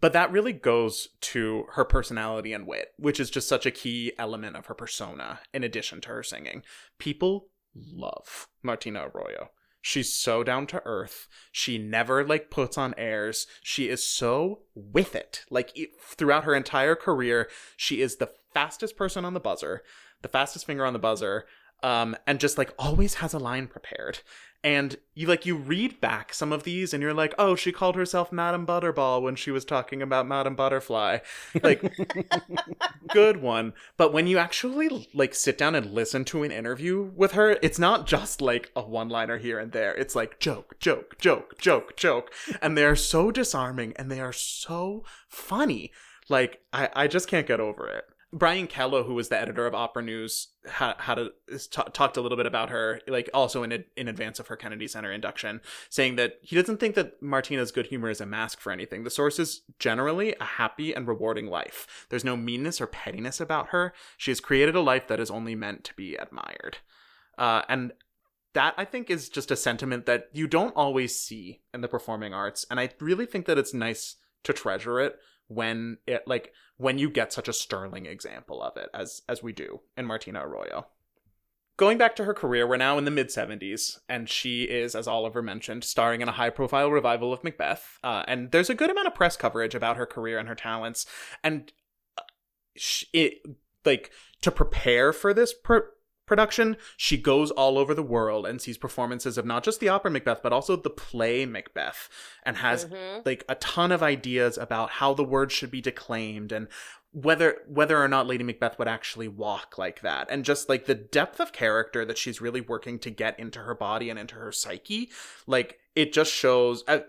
[0.00, 4.12] But that really goes to her personality and wit, which is just such a key
[4.18, 6.62] element of her persona, in addition to her singing.
[6.98, 9.50] People love Martina Arroyo.
[9.82, 11.26] She's so down to earth.
[11.52, 13.46] She never like puts on airs.
[13.62, 15.44] She is so with it.
[15.50, 19.82] Like throughout her entire career, she is the fastest person on the buzzer,
[20.22, 21.46] the fastest finger on the buzzer,
[21.82, 24.20] um, and just like always has a line prepared.
[24.62, 27.96] And you like you read back some of these and you're like, oh, she called
[27.96, 31.18] herself Madame Butterball when she was talking about Madame Butterfly.
[31.62, 31.82] Like
[33.08, 33.72] good one.
[33.96, 37.78] But when you actually like sit down and listen to an interview with her, it's
[37.78, 39.94] not just like a one-liner here and there.
[39.94, 42.32] It's like joke, joke, joke, joke, joke.
[42.60, 45.90] And they're so disarming and they are so funny.
[46.28, 48.04] Like I, I just can't get over it.
[48.32, 51.30] Brian Kellow, who was the editor of Opera News, had, had a,
[51.70, 54.86] ta- talked a little bit about her, like also in in advance of her Kennedy
[54.86, 58.70] Center induction, saying that he doesn't think that Martina's good humor is a mask for
[58.70, 59.02] anything.
[59.02, 62.06] The source is generally a happy and rewarding life.
[62.08, 63.92] There's no meanness or pettiness about her.
[64.16, 66.78] She has created a life that is only meant to be admired,
[67.36, 67.92] uh, and
[68.52, 72.32] that I think is just a sentiment that you don't always see in the performing
[72.32, 75.18] arts, and I really think that it's nice to treasure it
[75.50, 79.52] when it like when you get such a sterling example of it as as we
[79.52, 80.86] do in Martina Arroyo.
[81.76, 85.08] Going back to her career, we're now in the mid 70s, and she is, as
[85.08, 87.98] Oliver mentioned, starring in a high profile revival of Macbeth.
[88.04, 91.06] Uh, and there's a good amount of press coverage about her career and her talents.
[91.42, 91.72] And
[92.18, 92.22] uh,
[92.76, 93.38] sh- it,
[93.86, 94.10] like,
[94.42, 95.88] to prepare for this pr-
[96.30, 100.10] production, she goes all over the world and sees performances of not just the opera
[100.10, 102.08] Macbeth, but also the play Macbeth,
[102.42, 103.26] and has Mhm.
[103.26, 106.68] like a ton of ideas about how the words should be declaimed and
[107.12, 110.94] whether whether or not Lady Macbeth would actually walk like that and just like the
[110.94, 114.52] depth of character that she's really working to get into her body and into her
[114.52, 115.10] psyche
[115.44, 117.00] like it just shows uh,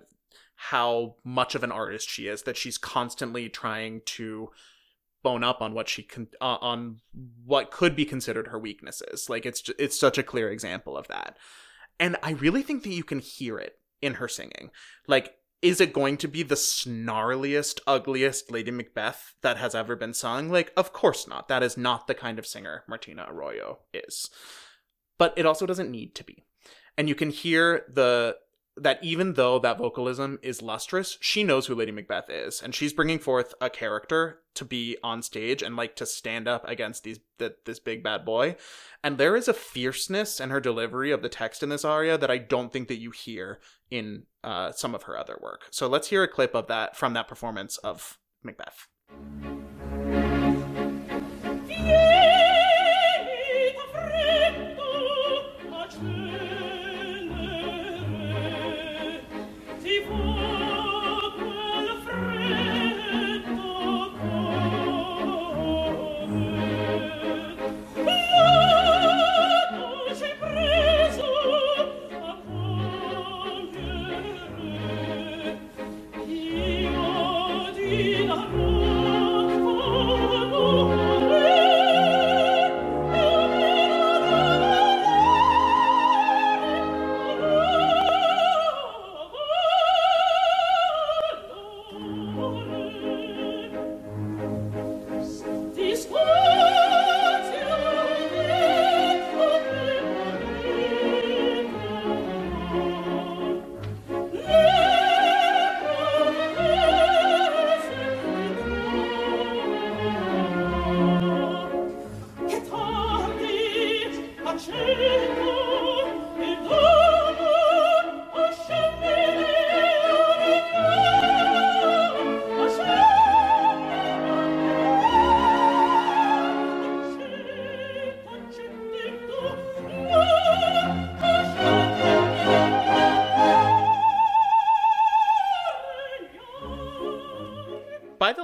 [0.55, 4.49] how much of an artist she is that she's constantly trying to
[5.23, 6.97] bone up on what she can uh, on
[7.45, 9.29] what could be considered her weaknesses.
[9.29, 11.37] Like it's ju- it's such a clear example of that.
[11.99, 14.71] And i really think that you can hear it in her singing.
[15.07, 20.13] Like is it going to be the snarliest ugliest lady macbeth that has ever been
[20.13, 20.49] sung?
[20.49, 21.47] Like of course not.
[21.47, 24.29] That is not the kind of singer martina arroyo is.
[25.17, 26.43] But it also doesn't need to be.
[26.97, 28.37] And you can hear the
[28.77, 32.93] that even though that vocalism is lustrous, she knows who Lady Macbeth is, and she's
[32.93, 37.19] bringing forth a character to be on stage and like to stand up against these
[37.39, 38.55] th- this big bad boy.
[39.03, 42.31] And there is a fierceness in her delivery of the text in this aria that
[42.31, 45.67] I don't think that you hear in uh, some of her other work.
[45.71, 48.87] So let's hear a clip of that from that performance of Macbeth.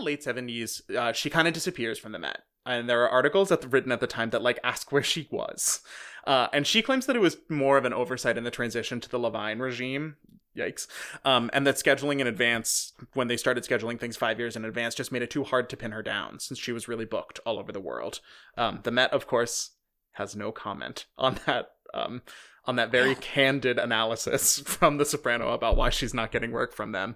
[0.08, 2.44] Late 70s, uh, she kind of disappears from the Met.
[2.66, 5.82] And there are articles that written at the time that like ask where she was.
[6.26, 9.10] Uh, and she claims that it was more of an oversight in the transition to
[9.10, 10.16] the Levine regime.
[10.58, 10.88] Yikes.
[11.24, 14.96] Um, and that scheduling in advance, when they started scheduling things five years in advance,
[14.96, 17.60] just made it too hard to pin her down since she was really booked all
[17.60, 18.22] over the world.
[18.58, 19.72] Um, the Met, of course,
[20.14, 21.72] has no comment on that.
[21.94, 22.22] Um,
[22.66, 26.92] on that very candid analysis from The Soprano about why she's not getting work from
[26.92, 27.16] them.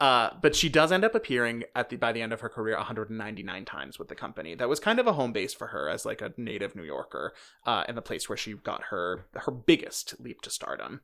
[0.00, 2.74] Uh, but she does end up appearing at the by the end of her career
[2.76, 4.54] 199 times with the company.
[4.54, 7.34] That was kind of a home base for her as like a native New Yorker,
[7.66, 11.02] uh, and the place where she got her her biggest leap to stardom.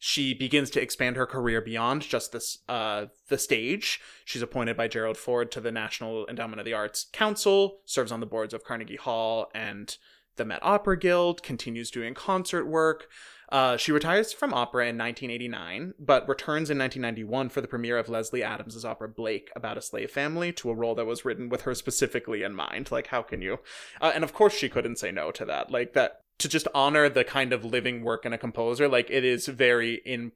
[0.00, 4.00] She begins to expand her career beyond just this uh, the stage.
[4.24, 8.18] She's appointed by Gerald Ford to the National Endowment of the Arts Council, serves on
[8.18, 9.96] the boards of Carnegie Hall and
[10.36, 13.08] the Met Opera Guild, continues doing concert work.
[13.54, 18.08] Uh, she retires from opera in 1989, but returns in 1991 for the premiere of
[18.08, 21.62] Leslie Adams' opera Blake about a slave family to a role that was written with
[21.62, 22.90] her specifically in mind.
[22.90, 23.60] Like, how can you?
[24.00, 25.70] Uh, and of course, she couldn't say no to that.
[25.70, 29.24] Like, that to just honor the kind of living work in a composer, like, it
[29.24, 30.32] is very in.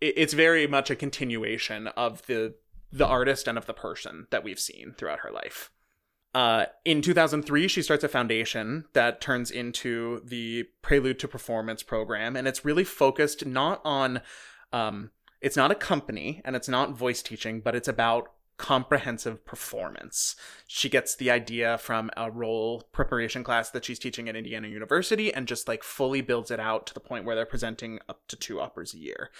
[0.00, 2.56] It's very much a continuation of the
[2.90, 5.70] the artist and of the person that we've seen throughout her life.
[6.34, 12.36] Uh, in 2003, she starts a foundation that turns into the Prelude to Performance program,
[12.36, 14.22] and it's really focused not on,
[14.72, 15.10] um,
[15.40, 20.36] it's not a company and it's not voice teaching, but it's about comprehensive performance.
[20.68, 25.34] She gets the idea from a role preparation class that she's teaching at Indiana University
[25.34, 28.36] and just like fully builds it out to the point where they're presenting up to
[28.36, 29.30] two operas a year.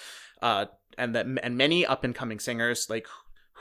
[0.41, 0.67] Uh,
[0.99, 3.07] and that and many up and coming singers like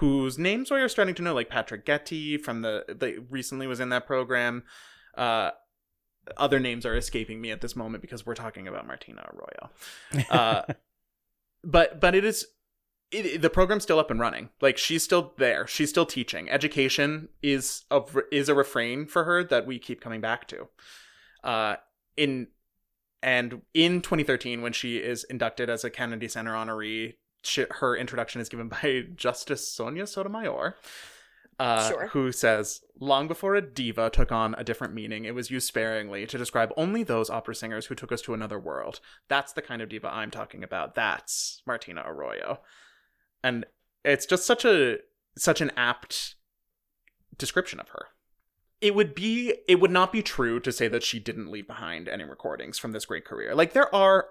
[0.01, 3.79] whose names we are starting to know, like Patrick Guetti from the the recently was
[3.79, 4.63] in that program.
[5.15, 5.51] Uh,
[6.37, 9.69] other names are escaping me at this moment because we're talking about Martina Arroyo.
[10.31, 10.73] Uh,
[11.63, 12.47] but but it is
[13.11, 14.49] it, the program's still up and running.
[14.59, 15.67] Like she's still there.
[15.67, 16.49] She's still teaching.
[16.49, 20.67] Education is a is a refrain for her that we keep coming back to.
[21.43, 21.75] Uh,
[22.17, 22.47] in
[23.21, 28.41] and in 2013, when she is inducted as a Kennedy Center honoree, she, her introduction
[28.41, 30.75] is given by Justice Sonia Sotomayor,
[31.59, 32.07] uh, Sure.
[32.07, 36.25] who says, "Long before a diva took on a different meaning, it was used sparingly
[36.25, 38.99] to describe only those opera singers who took us to another world.
[39.27, 40.95] That's the kind of diva I'm talking about.
[40.95, 42.59] That's Martina Arroyo."
[43.43, 43.65] And
[44.03, 44.97] it's just such a
[45.37, 46.35] such an apt
[47.37, 48.07] description of her.
[48.81, 52.07] It would be it would not be true to say that she didn't leave behind
[52.07, 53.53] any recordings from this great career.
[53.53, 54.29] Like there are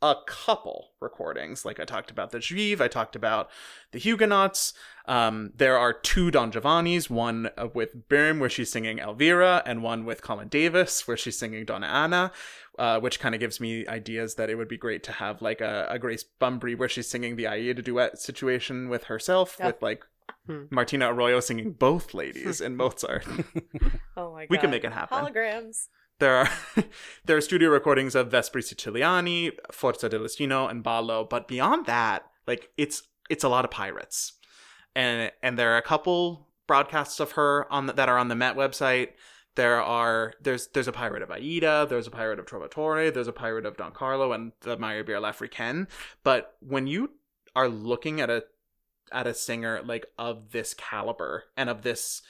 [0.00, 1.64] a couple recordings.
[1.64, 3.50] Like I talked about the Juive, I talked about
[3.92, 4.72] the Huguenots.
[5.06, 9.82] Um, there are two Don Giovannis, one uh, with Böhm where she's singing Elvira, and
[9.82, 12.30] one with Colin Davis where she's singing Donna Anna,
[12.78, 15.60] uh, which kind of gives me ideas that it would be great to have like
[15.60, 19.66] a, a Grace Bumbry where she's singing the Aida duet situation with herself, Yeah.
[19.68, 20.04] with like
[20.46, 20.64] Hmm.
[20.70, 23.24] Martina Arroyo singing both ladies in Mozart.
[24.16, 24.46] Oh my god.
[24.50, 25.16] We can make it happen.
[25.18, 25.88] Holograms.
[26.18, 26.50] There are
[27.24, 32.24] there are studio recordings of Vespri Siciliani, Forza del Destino, and Ballo, but beyond that,
[32.46, 34.32] like it's it's a lot of pirates,
[34.94, 38.34] and and there are a couple broadcasts of her on the, that are on the
[38.34, 39.10] Met website.
[39.54, 43.32] There are there's there's a pirate of Aida, there's a pirate of Trovatore, there's a
[43.32, 45.88] pirate of Don Carlo, and the Meyerbeer L'Africaine.
[46.22, 47.12] But when you
[47.56, 48.44] are looking at a
[49.10, 52.22] at a singer like of this caliber and of this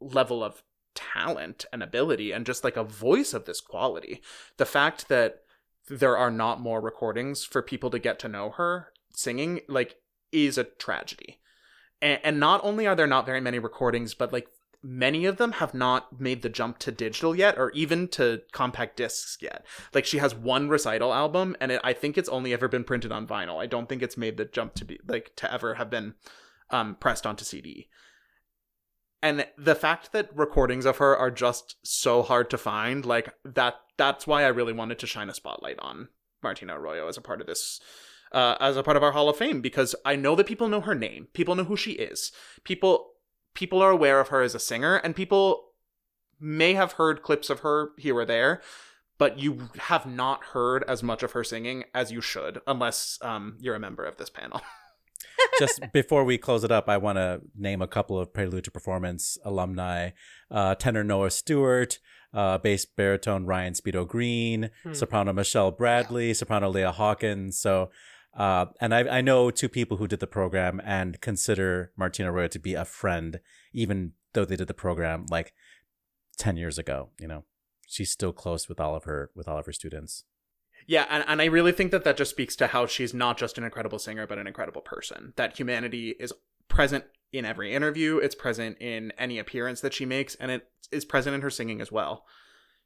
[0.00, 0.62] level of
[0.94, 4.22] talent and ability and just like a voice of this quality.
[4.56, 5.40] The fact that
[5.88, 9.96] there are not more recordings for people to get to know her singing like
[10.32, 11.40] is a tragedy.
[12.00, 14.48] And, and not only are there not very many recordings but like
[14.82, 18.96] many of them have not made the jump to digital yet or even to compact
[18.96, 19.64] discs yet.
[19.94, 23.10] Like she has one recital album and it, i think it's only ever been printed
[23.12, 23.62] on vinyl.
[23.62, 26.14] I don't think it's made the jump to be like to ever have been
[26.70, 27.88] um pressed onto cd
[29.24, 33.74] and the fact that recordings of her are just so hard to find like that
[33.96, 36.08] that's why i really wanted to shine a spotlight on
[36.42, 37.80] martina arroyo as a part of this
[38.32, 40.80] uh, as a part of our hall of fame because i know that people know
[40.80, 41.28] her name.
[41.32, 42.32] People know who she is.
[42.64, 43.12] People
[43.54, 45.70] people are aware of her as a singer and people
[46.40, 48.60] may have heard clips of her here or there
[49.16, 53.56] but you have not heard as much of her singing as you should unless um,
[53.60, 54.60] you're a member of this panel
[55.58, 58.70] just before we close it up, I want to name a couple of Prelude to
[58.70, 60.10] Performance alumni:
[60.50, 61.98] uh, tenor Noah Stewart,
[62.32, 64.92] uh, bass baritone Ryan Speedo Green, Hmm.
[64.94, 67.58] soprano Michelle Bradley, soprano Leah Hawkins.
[67.58, 67.90] So,
[68.36, 72.48] uh, and I, I know two people who did the program and consider Martina Arroyo
[72.48, 73.40] to be a friend,
[73.72, 75.52] even though they did the program like
[76.36, 77.10] ten years ago.
[77.20, 77.44] You know,
[77.86, 80.24] she's still close with all of her with all of her students.
[80.86, 83.56] Yeah, and, and I really think that that just speaks to how she's not just
[83.58, 85.32] an incredible singer, but an incredible person.
[85.36, 86.32] That humanity is
[86.68, 91.04] present in every interview, it's present in any appearance that she makes, and it is
[91.04, 92.24] present in her singing as well.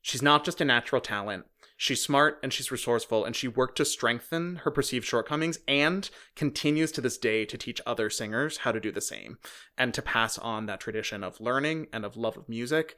[0.01, 1.45] She's not just a natural talent.
[1.77, 6.93] She's smart and she's resourceful, and she worked to strengthen her perceived shortcomings and continues
[6.93, 9.39] to this day to teach other singers how to do the same
[9.77, 12.97] and to pass on that tradition of learning and of love of music.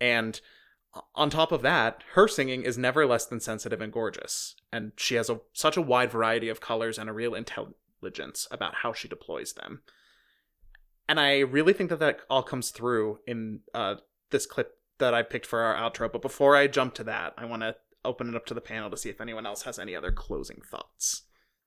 [0.00, 0.40] And
[1.14, 5.14] on top of that, her singing is never less than sensitive and gorgeous, and she
[5.14, 9.06] has a, such a wide variety of colors and a real intelligence about how she
[9.06, 9.82] deploys them.
[11.08, 13.96] And I really think that that all comes through in uh,
[14.30, 16.10] this clip that I picked for our outro.
[16.10, 18.90] But before I jump to that, I want to open it up to the panel
[18.90, 21.22] to see if anyone else has any other closing thoughts.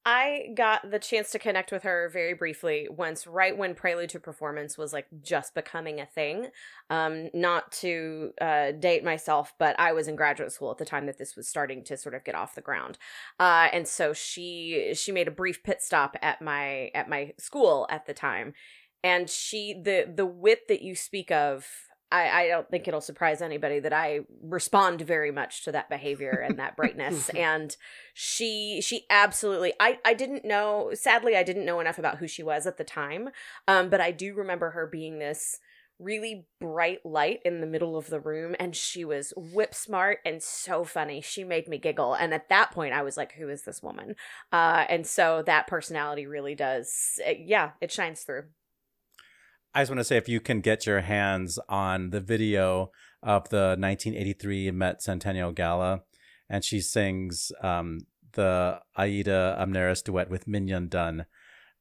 [0.05, 4.19] I got the chance to connect with her very briefly once, right when Prelude to
[4.19, 6.47] Performance was like just becoming a thing.
[6.89, 11.05] Um, not to uh, date myself, but I was in graduate school at the time
[11.05, 12.97] that this was starting to sort of get off the ground,
[13.39, 17.87] uh, and so she she made a brief pit stop at my at my school
[17.89, 18.53] at the time,
[19.03, 21.65] and she the the wit that you speak of.
[22.13, 26.29] I, I don't think it'll surprise anybody that I respond very much to that behavior
[26.29, 27.29] and that brightness.
[27.35, 27.75] and
[28.13, 32.43] she she absolutely I I didn't know sadly I didn't know enough about who she
[32.43, 33.29] was at the time.
[33.67, 35.59] Um but I do remember her being this
[35.99, 40.43] really bright light in the middle of the room and she was whip smart and
[40.43, 41.19] so funny.
[41.19, 44.15] She made me giggle and at that point I was like who is this woman?
[44.51, 48.43] Uh and so that personality really does yeah, it shines through.
[49.73, 52.91] I just want to say if you can get your hands on the video
[53.23, 56.03] of the 1983 Met Centennial Gala,
[56.47, 58.01] and she sings um,
[58.33, 61.25] the Aida Amneris duet with Mignon Dunn.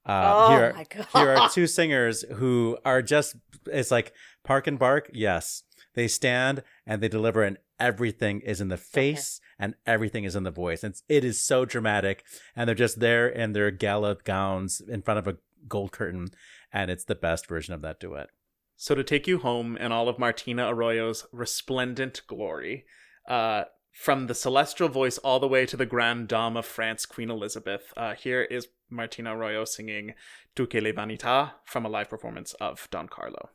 [0.06, 1.06] Uh, oh here, my god.
[1.12, 3.36] here are two singers who are just,
[3.66, 4.12] it's like
[4.42, 5.10] park and bark.
[5.12, 5.62] Yes.
[5.94, 10.44] They stand and they deliver, and everything is in the face and everything is in
[10.44, 10.82] the voice.
[10.82, 12.24] And it's, it is so dramatic.
[12.56, 15.36] And they're just there in their gala gowns in front of a
[15.68, 16.28] gold curtain.
[16.72, 18.30] And it's the best version of that duet.
[18.76, 22.84] So to take you home in all of Martina Arroyo's resplendent glory,
[23.28, 27.30] uh, from the celestial voice all the way to the Grand Dame of France, Queen
[27.30, 30.14] Elizabeth, uh, here is Martina Arroyo singing
[30.54, 33.50] Tu che le vanità from a live performance of Don Carlo.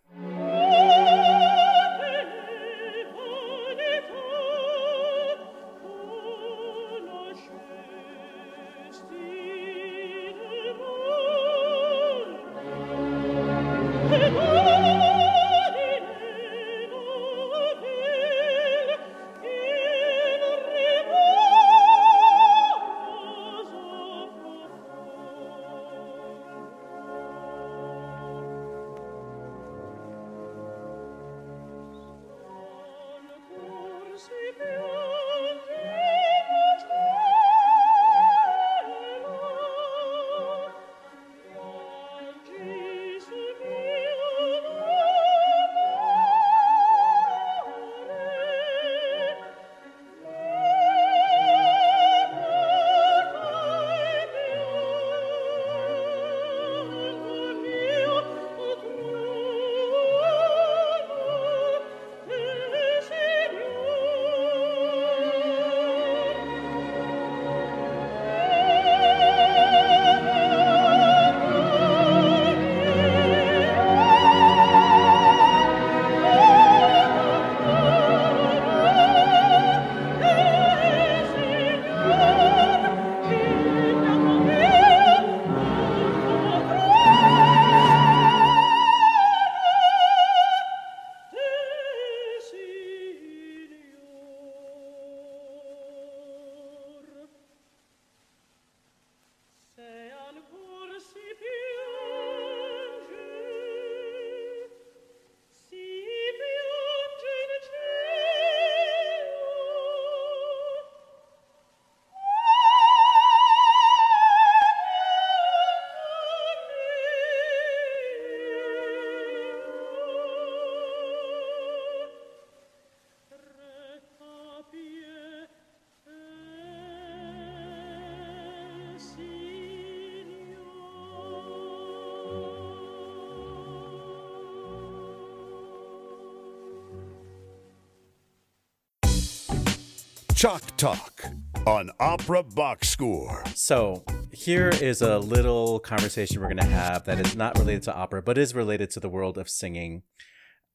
[140.37, 141.25] Chalk Talk
[141.65, 143.43] on Opera Box Score.
[143.55, 147.95] So, here is a little conversation we're going to have that is not related to
[147.95, 150.03] opera, but is related to the world of singing.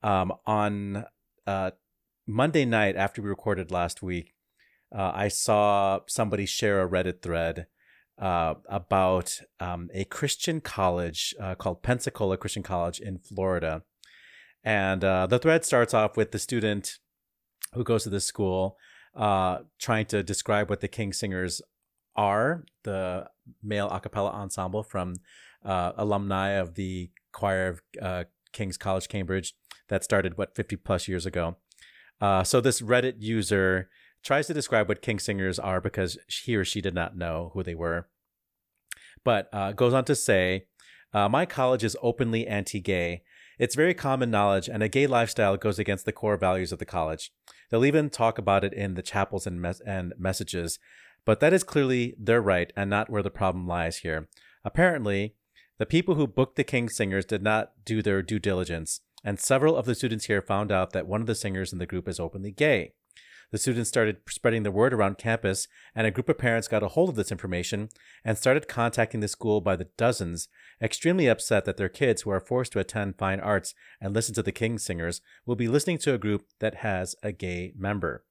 [0.03, 1.05] Um, on
[1.47, 1.71] uh,
[2.27, 4.35] Monday night, after we recorded last week,
[4.93, 7.69] uh, I saw somebody share a Reddit thread
[8.21, 13.85] uh, about um, a Christian college uh, called Pensacola Christian College in Florida.
[14.65, 16.99] And uh, the thread starts off with the student
[17.75, 18.77] who goes to this school
[19.15, 21.61] uh, trying to describe what the King's Singers
[22.17, 23.29] are, the
[23.63, 25.17] male a cappella ensemble from
[25.65, 29.55] uh, alumni of the choir of uh, King's College, Cambridge,
[29.89, 31.57] that started, what, 50 plus years ago.
[32.21, 33.89] Uh, so this Reddit user
[34.23, 37.63] tries to describe what King's Singers are because he or she did not know who
[37.63, 38.09] they were.
[39.25, 40.67] But uh, goes on to say,
[41.13, 43.23] uh, My college is openly anti gay.
[43.63, 46.85] It's very common knowledge, and a gay lifestyle goes against the core values of the
[46.85, 47.31] college.
[47.71, 50.81] They'll even talk about it in the chapels and, mes- and messages,
[51.25, 54.27] but that is clearly their right and not where the problem lies here.
[54.65, 55.37] Apparently,
[55.79, 59.77] the people who booked the King's singers did not do their due diligence, and several
[59.77, 62.19] of the students here found out that one of the singers in the group is
[62.19, 62.95] openly gay.
[63.53, 66.89] The students started spreading the word around campus, and a group of parents got a
[66.89, 67.91] hold of this information
[68.25, 70.49] and started contacting the school by the dozens,
[70.81, 74.43] extremely upset that their kids, who are forced to attend fine arts and listen to
[74.43, 78.25] the King's singers, will be listening to a group that has a gay member.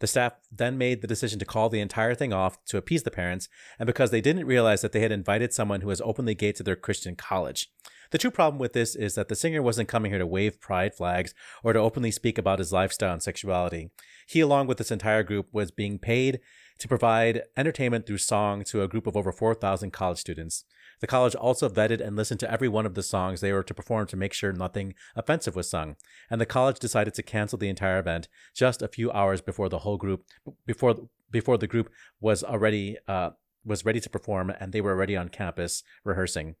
[0.00, 3.10] The staff then made the decision to call the entire thing off to appease the
[3.10, 6.52] parents, and because they didn't realize that they had invited someone who was openly gay
[6.52, 7.70] to their Christian college.
[8.10, 10.94] The true problem with this is that the singer wasn't coming here to wave pride
[10.94, 13.90] flags or to openly speak about his lifestyle and sexuality.
[14.26, 16.40] He, along with this entire group, was being paid
[16.78, 20.64] to provide entertainment through song to a group of over 4,000 college students.
[21.00, 23.74] The college also vetted and listened to every one of the songs they were to
[23.74, 25.96] perform to make sure nothing offensive was sung.
[26.30, 29.80] And the college decided to cancel the entire event just a few hours before the
[29.80, 30.24] whole group,
[30.66, 30.96] before
[31.30, 31.90] before the group
[32.20, 33.30] was already uh,
[33.64, 36.54] was ready to perform and they were already on campus rehearsing.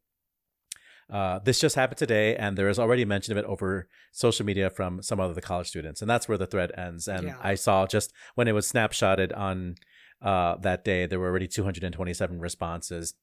[1.12, 4.70] Uh, this just happened today, and there is already mention of it over social media
[4.70, 7.06] from some of the college students, and that's where the thread ends.
[7.06, 7.36] And Yeah.
[7.42, 9.76] I saw just when it was snapshotted on
[10.22, 13.14] uh, that day, there were already 227 responses,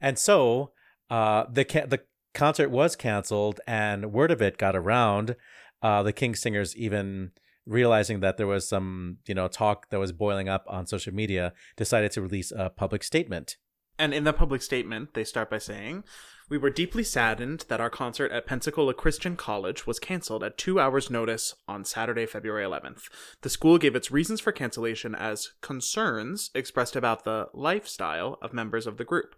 [0.00, 0.72] and so
[1.10, 2.00] uh, the ca- the
[2.32, 5.36] concert was canceled, and word of it got around.
[5.82, 7.32] Uh, the King's Singers even
[7.66, 11.52] realizing that there was some you know talk that was boiling up on social media
[11.76, 13.56] decided to release a public statement
[13.98, 16.04] And in the public statement, they start by saying,
[16.48, 20.80] We were deeply saddened that our concert at Pensacola Christian College was canceled at two
[20.80, 23.04] hours' notice on Saturday, February 11th.
[23.42, 28.86] The school gave its reasons for cancellation as concerns expressed about the lifestyle of members
[28.86, 29.36] of the group.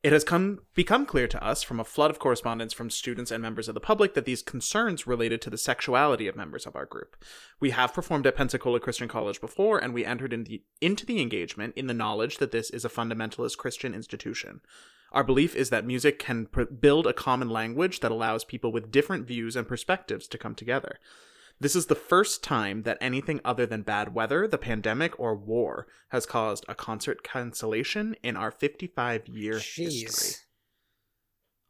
[0.00, 3.42] It has come become clear to us from a flood of correspondence from students and
[3.42, 6.86] members of the public that these concerns related to the sexuality of members of our
[6.86, 7.16] group.
[7.58, 11.20] We have performed at Pensacola Christian College before, and we entered in the, into the
[11.20, 14.60] engagement in the knowledge that this is a fundamentalist Christian institution.
[15.10, 18.92] Our belief is that music can pr- build a common language that allows people with
[18.92, 21.00] different views and perspectives to come together.
[21.60, 25.88] This is the first time that anything other than bad weather, the pandemic, or war
[26.10, 30.36] has caused a concert cancellation in our 55 year history.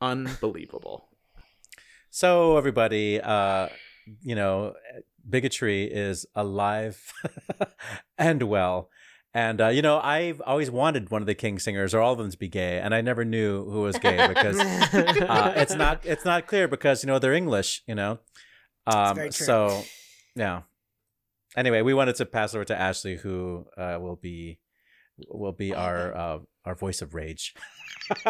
[0.00, 1.08] Unbelievable.
[2.10, 3.68] So everybody, uh,
[4.22, 4.72] you know,
[5.28, 7.12] bigotry is alive
[8.18, 8.88] and well.
[9.34, 12.18] And uh, you know, I've always wanted one of the King's singers or all of
[12.18, 14.58] them to be gay, and I never knew who was gay because
[14.92, 18.20] uh, it's not it's not clear because you know they're English, you know.
[18.88, 19.82] Um, so
[20.34, 20.62] yeah.
[21.56, 24.58] Anyway, we wanted to pass over to Ashley, who uh, will be
[25.28, 26.38] will be our uh,
[26.68, 27.54] our voice of rage.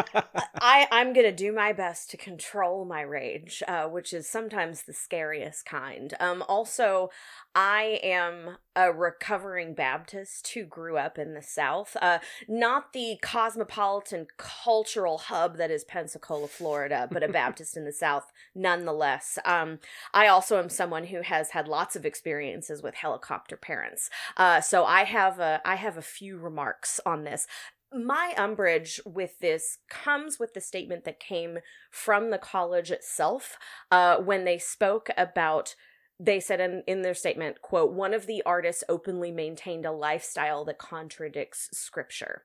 [0.61, 4.83] I, I'm going to do my best to control my rage, uh, which is sometimes
[4.83, 6.13] the scariest kind.
[6.19, 7.09] Um, also,
[7.55, 14.27] I am a recovering Baptist who grew up in the South, uh, not the cosmopolitan
[14.37, 19.37] cultural hub that is Pensacola, Florida, but a Baptist in the South nonetheless.
[19.45, 19.79] Um,
[20.13, 24.85] I also am someone who has had lots of experiences with helicopter parents, uh, so
[24.85, 27.47] I have a I have a few remarks on this
[27.93, 31.59] my umbrage with this comes with the statement that came
[31.89, 33.57] from the college itself
[33.91, 35.75] uh, when they spoke about
[36.21, 40.65] they said in, in their statement quote one of the artists openly maintained a lifestyle
[40.65, 42.43] that contradicts scripture.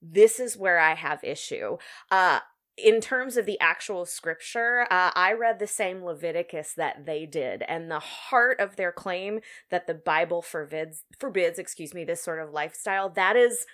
[0.00, 1.78] This is where i have issue.
[2.10, 2.40] Uh,
[2.76, 7.62] in terms of the actual scripture, uh, I read the same Leviticus that they did,
[7.62, 9.40] and the heart of their claim
[9.70, 13.64] that the Bible forbids forbids, excuse me, this sort of lifestyle that is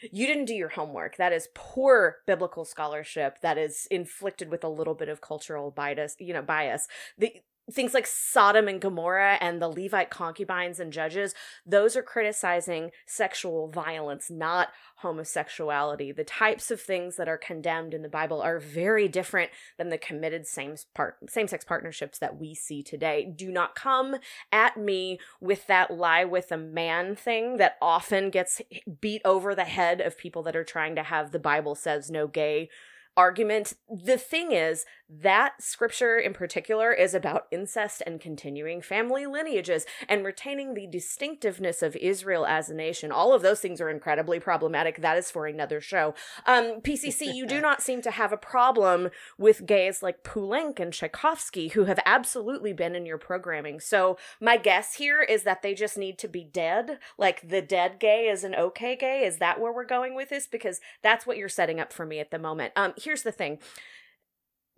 [0.00, 1.16] you didn't do your homework.
[1.16, 6.16] That is poor biblical scholarship that is inflicted with a little bit of cultural bias,
[6.18, 6.88] you know, bias.
[7.18, 7.32] The
[7.70, 11.34] things like Sodom and Gomorrah and the Levite concubines and judges,
[11.64, 16.12] those are criticizing sexual violence, not homosexuality.
[16.12, 19.98] The types of things that are condemned in the Bible are very different than the
[19.98, 23.24] committed same part same-sex partnerships that we see today.
[23.34, 24.16] Do not come
[24.52, 28.60] at me with that lie with a man thing that often gets
[29.00, 32.26] beat over the head of people that are trying to have the Bible says no
[32.26, 32.68] gay
[33.16, 33.74] argument.
[33.88, 40.24] The thing is, that scripture in particular is about incest and continuing family lineages and
[40.24, 43.12] retaining the distinctiveness of Israel as a nation.
[43.12, 45.00] All of those things are incredibly problematic.
[45.00, 46.14] That is for another show.
[46.46, 50.92] Um, PCC, you do not seem to have a problem with gays like Poulenc and
[50.92, 53.80] Tchaikovsky, who have absolutely been in your programming.
[53.80, 56.98] So my guess here is that they just need to be dead.
[57.18, 59.24] Like the dead gay is an okay gay.
[59.24, 60.46] Is that where we're going with this?
[60.46, 62.72] Because that's what you're setting up for me at the moment.
[62.74, 63.58] Um, here's the thing.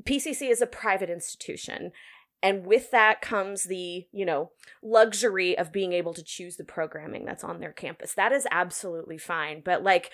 [0.05, 1.92] PCC is a private institution.
[2.42, 4.51] And with that comes the, you know,
[4.82, 8.14] luxury of being able to choose the programming that's on their campus.
[8.14, 9.62] That is absolutely fine.
[9.64, 10.11] But like,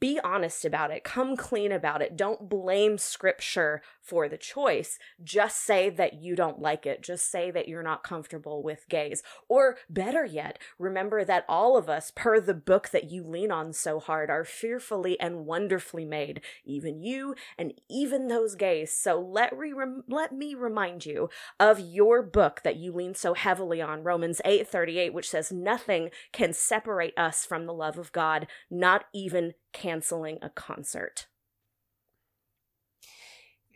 [0.00, 1.04] be honest about it.
[1.04, 2.16] Come clean about it.
[2.16, 4.98] Don't blame scripture for the choice.
[5.22, 7.02] Just say that you don't like it.
[7.02, 9.22] Just say that you're not comfortable with gays.
[9.48, 13.72] Or better yet, remember that all of us, per the book that you lean on
[13.72, 16.40] so hard, are fearfully and wonderfully made.
[16.64, 18.96] Even you and even those gays.
[18.96, 21.28] So let, re- rem- let me remind you
[21.58, 26.52] of your book that you lean so heavily on, Romans 8:38, which says nothing can
[26.52, 31.26] separate us from the love of God, not even canceling a concert.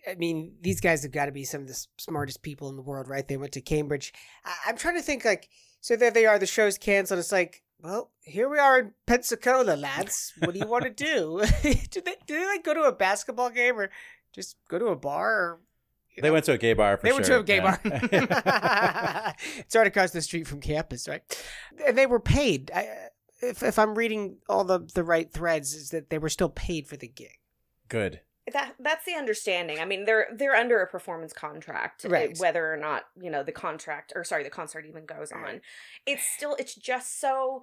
[0.08, 2.82] I mean, these guys have got to be some of the smartest people in the
[2.82, 3.26] world, right?
[3.26, 4.12] They went to Cambridge.
[4.44, 5.48] I- I'm trying to think, like,
[5.80, 7.20] so there they are, the show's canceled.
[7.20, 10.34] It's like, well, here we are in Pensacola, lads.
[10.38, 11.42] What do you want to do?
[11.62, 13.90] do they do they like go to a basketball game or
[14.34, 15.30] just go to a bar?
[15.32, 15.60] Or,
[16.16, 16.34] They know?
[16.34, 17.16] went to a gay bar for they sure.
[17.16, 17.78] went to a gay yeah.
[17.82, 19.34] bar.
[19.58, 21.22] it's right across the street from campus, right?
[21.86, 22.70] And they were paid.
[22.74, 23.08] I,
[23.40, 26.86] if if I'm reading all the the right threads, is that they were still paid
[26.86, 27.38] for the gig.
[27.88, 28.20] Good.
[28.52, 29.78] That that's the understanding.
[29.78, 32.36] I mean, they're they're under a performance contract, uh, Right.
[32.36, 35.60] whether or not you know the contract or sorry, the concert even goes on.
[36.06, 37.62] It's still it's just so.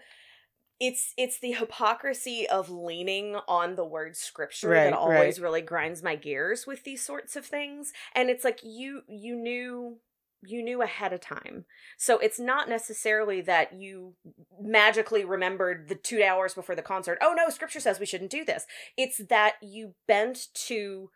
[0.80, 5.42] It's it's the hypocrisy of leaning on the word scripture Right, that always right.
[5.42, 7.94] really grinds my gears with these sorts of things.
[8.16, 10.00] And it's like you you knew
[10.48, 11.66] you knew ahead of time.
[11.98, 14.16] So it's not necessarily that you
[14.60, 17.18] magically remembered the two hours before the concert.
[17.22, 18.66] Oh no, scripture says we shouldn't do this.
[18.98, 21.10] It's that you bent to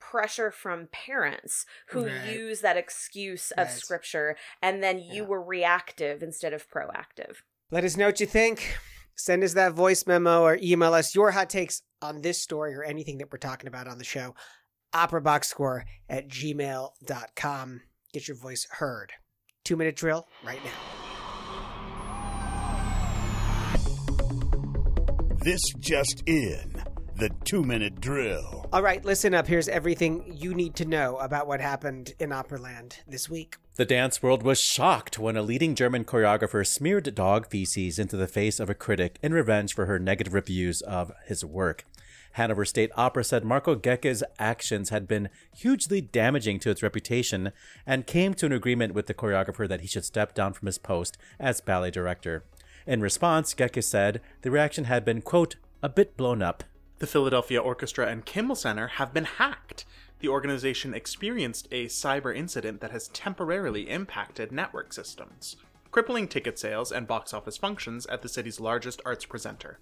[0.00, 2.24] pressure from parents who Right.
[2.34, 3.76] use that excuse of Right.
[3.76, 5.28] scripture and then you Yeah.
[5.28, 7.36] were reactive instead of proactive.
[7.70, 8.76] Let us know what you think.
[9.14, 12.82] Send us that voice memo or email us your hot takes on this story or
[12.82, 14.34] anything that we're talking about on the show.
[14.92, 17.82] OperaBoxScore at gmail.com.
[18.12, 19.10] Get your voice heard.
[19.64, 20.70] Two minute drill right now.
[25.42, 26.84] This just in
[27.16, 28.66] the two minute drill.
[28.70, 29.46] All right, listen up.
[29.46, 33.56] Here's everything you need to know about what happened in Operaland this week.
[33.76, 38.28] The dance world was shocked when a leading German choreographer smeared dog feces into the
[38.28, 41.86] face of a critic in revenge for her negative reviews of his work.
[42.32, 47.52] Hanover State Opera said Marco Goecke's actions had been hugely damaging to its reputation
[47.86, 50.78] and came to an agreement with the choreographer that he should step down from his
[50.78, 52.44] post as ballet director.
[52.86, 56.64] In response, Goecke said the reaction had been, quote, a bit blown up.
[56.98, 59.84] The Philadelphia Orchestra and Kimmel Center have been hacked.
[60.20, 65.56] The organization experienced a cyber incident that has temporarily impacted network systems,
[65.90, 69.80] crippling ticket sales and box office functions at the city's largest arts presenter.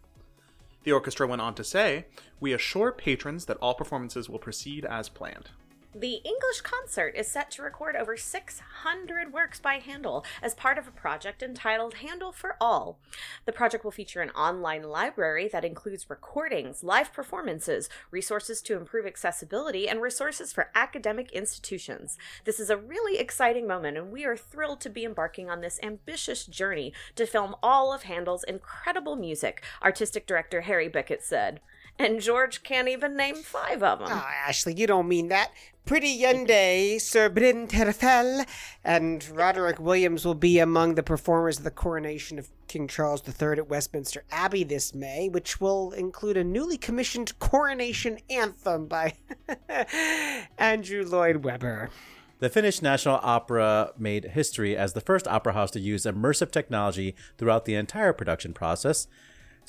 [0.84, 2.06] The orchestra went on to say,
[2.38, 5.50] We assure patrons that all performances will proceed as planned.
[5.94, 10.86] The English concert is set to record over 600 works by Handel as part of
[10.86, 13.00] a project entitled Handel for All.
[13.44, 19.04] The project will feature an online library that includes recordings, live performances, resources to improve
[19.04, 22.16] accessibility, and resources for academic institutions.
[22.44, 25.80] This is a really exciting moment, and we are thrilled to be embarking on this
[25.82, 31.60] ambitious journey to film all of Handel's incredible music, artistic director Harry Bicket said.
[32.00, 34.08] And George can't even name five of them.
[34.10, 35.50] Oh, ah, Ashley, you don't mean that.
[35.84, 38.46] Pretty Yende, Sir Bryn Terfel,
[38.82, 43.58] and Roderick Williams will be among the performers of the coronation of King Charles III
[43.58, 49.12] at Westminster Abbey this May, which will include a newly commissioned coronation anthem by
[50.58, 51.90] Andrew Lloyd Webber.
[52.38, 57.14] The Finnish National Opera made history as the first opera house to use immersive technology
[57.36, 59.06] throughout the entire production process.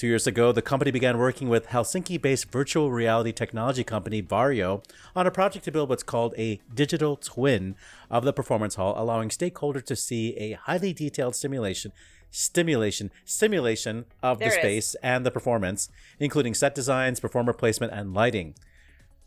[0.01, 4.83] Two years ago, the company began working with Helsinki based virtual reality technology company Varjo
[5.15, 7.75] on a project to build what's called a digital twin
[8.09, 11.91] of the performance hall, allowing stakeholders to see a highly detailed simulation.
[12.31, 14.87] Stimulation, simulation of There the it is.
[14.87, 15.87] space and the performance,
[16.19, 18.55] including set designs, performer placement, and lighting.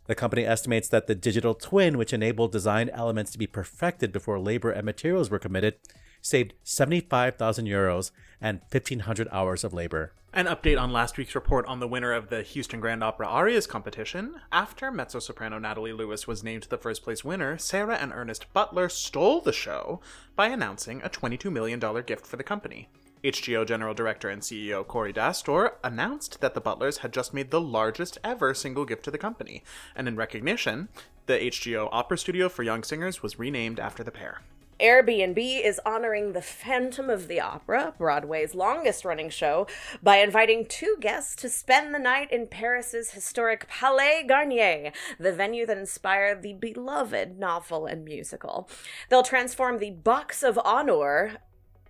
[0.08, 4.40] The company estimates that the digital twin, which enabled design elements to be perfected before
[4.40, 5.76] labor and materials were committed,
[6.20, 8.10] saved 75,000 euros
[8.40, 10.10] and 1,500 hours of labor.
[10.36, 13.68] An update on last week's report on the winner of the Houston Grand Opera Arias
[13.68, 14.40] competition.
[14.50, 18.88] After mezzo soprano Natalie Lewis was named the first place winner, Sarah and Ernest Butler
[18.88, 20.00] stole the show
[20.34, 22.88] by announcing a $22 million gift for the company.
[23.22, 27.60] HGO General Director and CEO Khori Dastoor announced that the Butlers had just made the
[27.60, 29.62] largest ever single gift to the company,
[29.94, 30.88] and in recognition,
[31.26, 34.40] the HGO Opera Studio for Young Singers was renamed after the pair.
[34.80, 39.66] Airbnb is honoring the Phantom of the Opera, Broadway's longest running show,
[40.02, 45.66] by inviting two guests to spend the night in Paris's historic Palais Garnier, the venue
[45.66, 48.68] that inspired the beloved novel and musical.
[49.08, 51.38] They'll transform the Box of Honor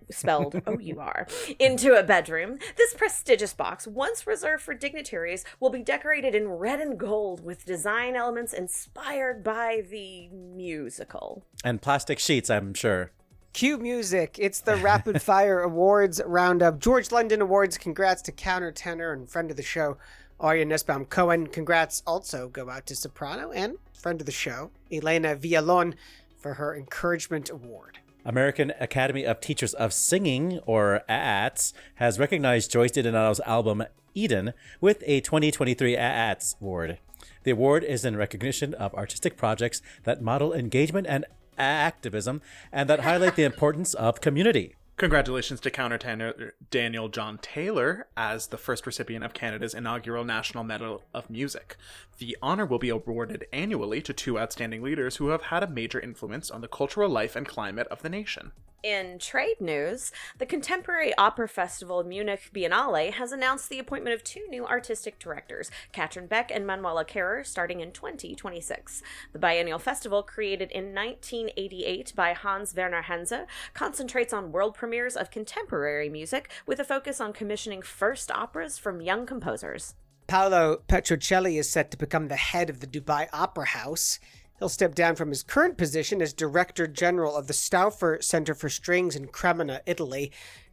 [0.09, 1.27] spelled O U R,
[1.59, 2.57] into a bedroom.
[2.77, 7.65] This prestigious box, once reserved for dignitaries, will be decorated in red and gold with
[7.65, 11.43] design elements inspired by the musical.
[11.63, 13.11] And plastic sheets, I'm sure.
[13.53, 14.35] Cue music.
[14.37, 16.79] It's the Rapid Fire Awards roundup.
[16.79, 17.77] George London Awards.
[17.77, 19.97] Congrats to countertenor and friend of the show,
[20.41, 21.47] Aryeh Nussbaum Cohen.
[21.47, 25.93] Congrats also go out to soprano and friend of the show, Elena Villalon,
[26.37, 27.99] for her Encouragement Award.
[28.25, 33.83] American Academy of Teachers of Singing, or AATS, has recognized Joyce DiDonato's album
[34.15, 36.97] Eden with a 2023 AATS award.
[37.43, 41.25] The award is in recognition of artistic projects that model engagement and
[41.57, 44.75] activism and that highlight the importance of community.
[44.97, 51.03] Congratulations to countertenor Daniel John Taylor as the first recipient of Canada's inaugural National Medal
[51.13, 51.75] of Music.
[52.17, 55.99] The honor will be awarded annually to two outstanding leaders who have had a major
[55.99, 58.53] influence on the cultural life and climate of the nation.
[58.85, 64.45] In trade news, the Contemporary Opera Festival Munich Biennale has announced the appointment of two
[64.47, 69.01] new artistic directors, Katrin Beck and Manuela Kerer, starting in 2026.
[69.33, 75.31] The biennial festival, created in 1988 by Hans Werner Henze, concentrates on world premieres of
[75.31, 79.95] contemporary music with a focus on commissioning first operas from young composers.
[80.27, 84.19] Paolo Petrocelli is set to become the head of the Dubai Opera House.
[84.59, 88.69] He'll step down from his current position as Director General of the Stauffer Center for
[88.69, 90.31] Strings in Cremona, Italy.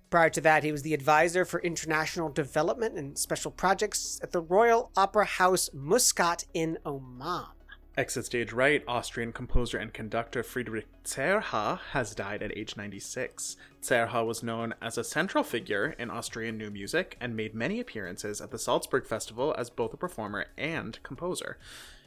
[0.09, 4.41] Prior to that, he was the advisor for international development and special projects at the
[4.41, 7.47] Royal Opera House Muscat in Oman.
[7.95, 13.57] Exit stage right, Austrian composer and conductor Friedrich Cerha has died at age 96.
[13.83, 18.41] Cerha was known as a central figure in Austrian new music and made many appearances
[18.41, 21.59] at the Salzburg Festival as both a performer and composer.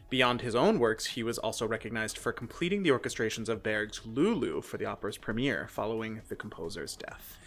[0.10, 4.62] Beyond his own works, he was also recognized for completing the orchestrations of Berg's Lulu
[4.62, 7.38] for the opera's premiere following the composer's death.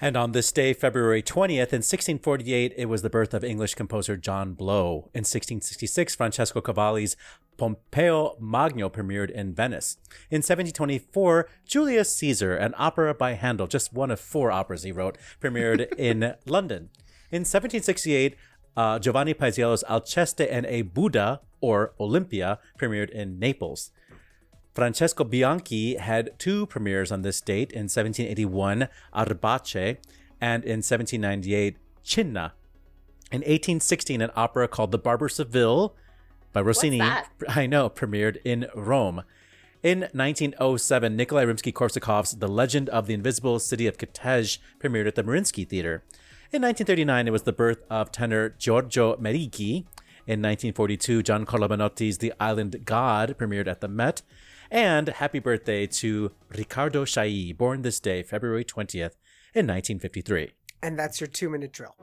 [0.00, 4.16] And on this day, February 20th, in 1648, it was the birth of English composer
[4.16, 5.10] John Blow.
[5.14, 7.16] In 1666, Francesco Cavalli's
[7.56, 9.98] Pompeo Magno premiered in Venice.
[10.28, 15.18] In 1724, Julius Caesar, an opera by Handel, just one of four operas he wrote,
[15.40, 16.90] premiered in London.
[17.30, 18.36] In 1768,
[18.76, 23.90] uh, Giovanni Paisiello's Alceste and a Buddha, or Olympia, premiered in Naples.
[24.74, 29.98] Francesco Bianchi had two premieres on this date in 1781, Arbace,
[30.40, 32.54] and in 1798, Cinna.
[33.30, 35.94] In 1816, an opera called The Barber Seville
[36.52, 37.00] by Rossini.
[37.48, 39.22] I know, premiered in Rome.
[39.82, 45.24] In 1907, Nikolai Rimsky-Korsakov's The Legend of the Invisible City of Kitezh premiered at the
[45.24, 46.04] Mariinsky Theater.
[46.54, 49.86] In 1939, it was the birth of tenor Giorgio Merighi.
[50.26, 54.20] In 1942, Giancarlo Menotti's The Island God premiered at the Met.
[54.70, 59.16] And happy birthday to Riccardo Chailly, born this day, February 20th,
[59.54, 60.52] in 1953.
[60.82, 61.96] And that's your two minute drill.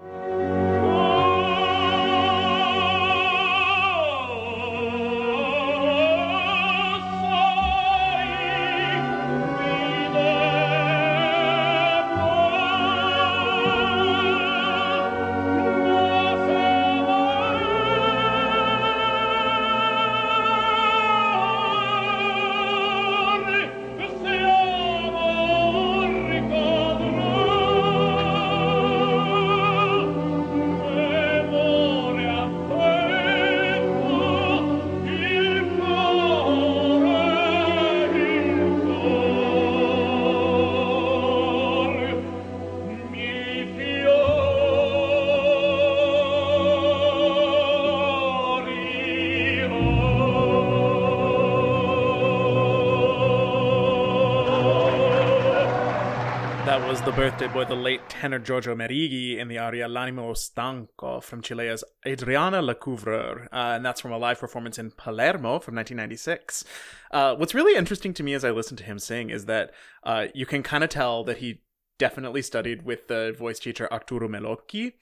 [57.19, 62.61] Birthday boy, the late tenor Giorgio Merighi, in the aria L'animo stanco from Cilea's Adriana
[62.61, 66.63] Lecouvreur, uh, and that's from a live performance in Palermo from 1996.
[67.11, 69.71] Uh, what's really interesting to me as I listen to him sing is that
[70.05, 71.59] uh, you can kind of tell that he
[71.97, 74.93] definitely studied with the voice teacher Arturo Melocchi.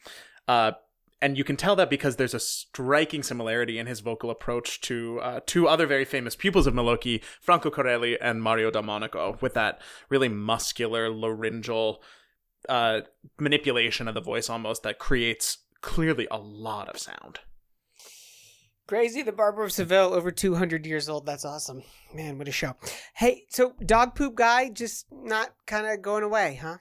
[1.21, 5.19] And you can tell that because there's a striking similarity in his vocal approach to
[5.21, 9.55] uh, two other very famous pupils of Melocchi, Franco Corelli and Mario Del Monaco, with
[9.55, 12.01] that really muscular laryngeal
[12.69, 13.01] uh,
[13.39, 17.39] manipulation of the voice almost that creates clearly a lot of sound.
[18.87, 21.25] Crazy, the Barber of Seville, over 200 years old.
[21.25, 21.83] That's awesome.
[22.13, 22.75] Man, what a show.
[23.15, 26.77] Hey, so dog poop guy just not kind of going away, huh?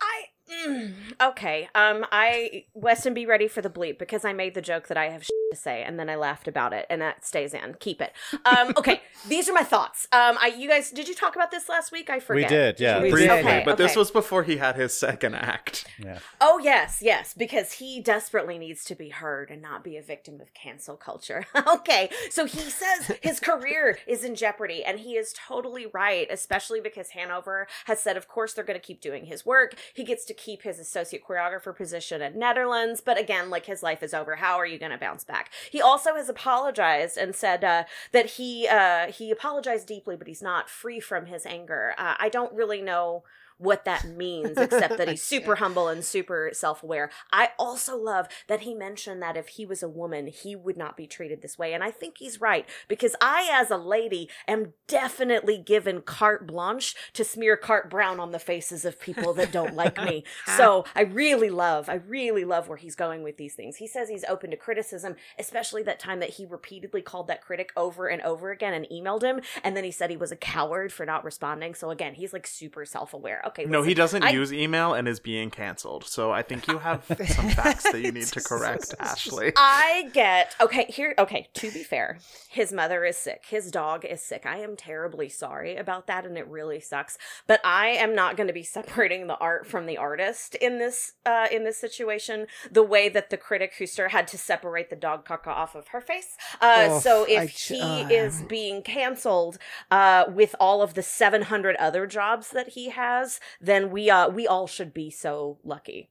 [0.00, 1.68] I mm, okay.
[1.74, 5.10] Um, I Weston, be ready for the bleep because I made the joke that I
[5.10, 7.76] have to say, and then I laughed about it, and that stays in.
[7.78, 8.12] Keep it.
[8.44, 9.00] Um, okay.
[9.28, 10.06] These are my thoughts.
[10.12, 12.10] Um, I you guys did you talk about this last week?
[12.10, 13.02] I forget We did, yeah.
[13.02, 13.46] We Briefly, did.
[13.46, 15.86] Okay, but this was before he had his second act.
[15.98, 16.18] Yeah.
[16.40, 20.40] Oh yes, yes, because he desperately needs to be heard and not be a victim
[20.40, 21.46] of cancel culture.
[21.66, 26.80] okay, so he says his career is in jeopardy, and he is totally right, especially
[26.80, 29.74] because Hanover has said, of course, they're going to keep doing his work.
[29.94, 34.02] He gets to keep his associate choreographer position at Netherlands, but again, like his life
[34.02, 34.36] is over.
[34.36, 35.35] How are you going to bounce back?
[35.70, 40.42] He also has apologized and said uh, that he uh, he apologized deeply, but he's
[40.42, 41.94] not free from his anger.
[41.98, 43.24] Uh, I don't really know
[43.58, 47.10] what that means, except that he's super humble and super self aware.
[47.32, 50.96] I also love that he mentioned that if he was a woman, he would not
[50.96, 51.72] be treated this way.
[51.72, 56.94] And I think he's right because I, as a lady, am definitely given carte blanche
[57.14, 60.24] to smear carte brown on the faces of people that don't like me.
[60.56, 63.76] So I really love, I really love where he's going with these things.
[63.76, 67.72] He says he's open to criticism, especially that time that he repeatedly called that critic
[67.76, 69.40] over and over again and emailed him.
[69.62, 71.74] And then he said he was a coward for not responding.
[71.74, 73.42] So again, he's like super self aware.
[73.46, 73.64] Okay.
[73.64, 76.04] No, he doesn't I- use email and is being canceled.
[76.04, 79.52] So I think you have some facts that you need to correct, Ashley.
[79.56, 81.14] I get okay here.
[81.18, 82.18] Okay, to be fair,
[82.48, 83.44] his mother is sick.
[83.48, 84.44] His dog is sick.
[84.46, 87.18] I am terribly sorry about that, and it really sucks.
[87.46, 91.12] But I am not going to be separating the art from the artist in this
[91.24, 92.46] uh, in this situation.
[92.70, 96.00] The way that the critic Huster had to separate the dog caca off of her
[96.00, 96.36] face.
[96.60, 99.58] Uh, Oof, so if I j- he uh, is being canceled
[99.90, 104.28] uh, with all of the seven hundred other jobs that he has, then we uh
[104.28, 106.10] we all should be so lucky.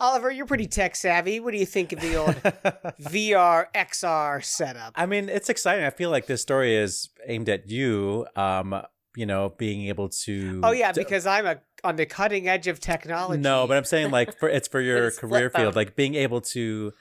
[0.00, 1.38] Oliver, you're pretty tech savvy.
[1.38, 2.34] What do you think of the old
[3.00, 4.94] VR XR setup?
[4.96, 5.84] I mean, it's exciting.
[5.84, 8.26] I feel like this story is aimed at you.
[8.34, 8.82] Um,
[9.14, 10.60] you know, being able to.
[10.64, 13.40] Oh yeah, d- because I'm a on the cutting edge of technology.
[13.40, 16.40] No, but I'm saying like for it's for your his career field, like being able
[16.40, 16.92] to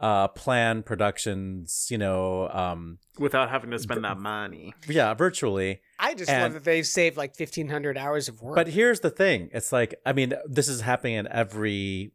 [0.00, 1.86] uh plan productions.
[1.90, 4.74] You know, um, Without having to spend that money.
[4.88, 5.80] yeah, virtually.
[5.98, 8.56] I just love that they've saved like 1,500 hours of work.
[8.56, 12.12] But here's the thing: it's like I mean, this is happening in every,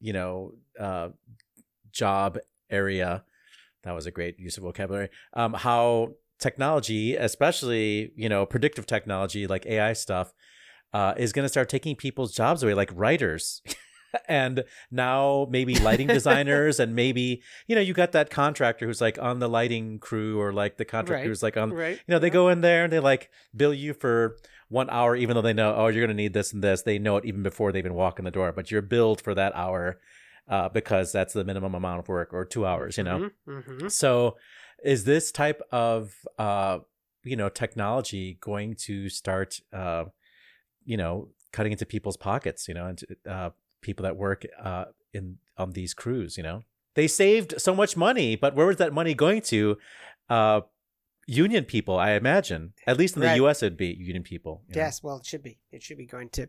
[0.00, 1.10] you know, uh,
[1.92, 3.24] job area.
[3.84, 5.08] That was a great use of vocabulary.
[5.32, 10.32] Um, how technology, especially you know, predictive technology like AI stuff,
[10.92, 13.62] uh, is going to start taking people's jobs away, like writers.
[14.28, 19.18] and now maybe lighting designers and maybe you know you got that contractor who's like
[19.18, 21.96] on the lighting crew or like the contractor Right, who's like on right?
[22.06, 24.36] you know, they go in there and they like bill you for
[24.68, 26.82] one hour, even though they know, oh, you're going to need this and this.
[26.82, 29.34] They know it even before they even walk in the door, but you're billed for
[29.34, 29.98] that hour
[30.48, 33.30] uh, because that's the minimum amount of work or two hours, you know?
[33.46, 34.36] hmm So
[34.84, 36.78] is this type of, uh,
[37.24, 40.04] you know, technology going to start, uh,
[40.84, 43.50] you know, cutting into people's pockets, you know, and uh,
[43.80, 46.62] people that work uh, in on these crews, you know?
[46.94, 49.76] They saved so much money, but where was that money going to?
[50.28, 50.62] Uh,
[51.26, 52.72] union people, I imagine.
[52.86, 53.36] At least in the Right.
[53.36, 54.62] U.S., it'd be union people.
[54.68, 54.82] you know?
[54.82, 55.58] Yes, well, it should be.
[55.70, 56.48] It should be going to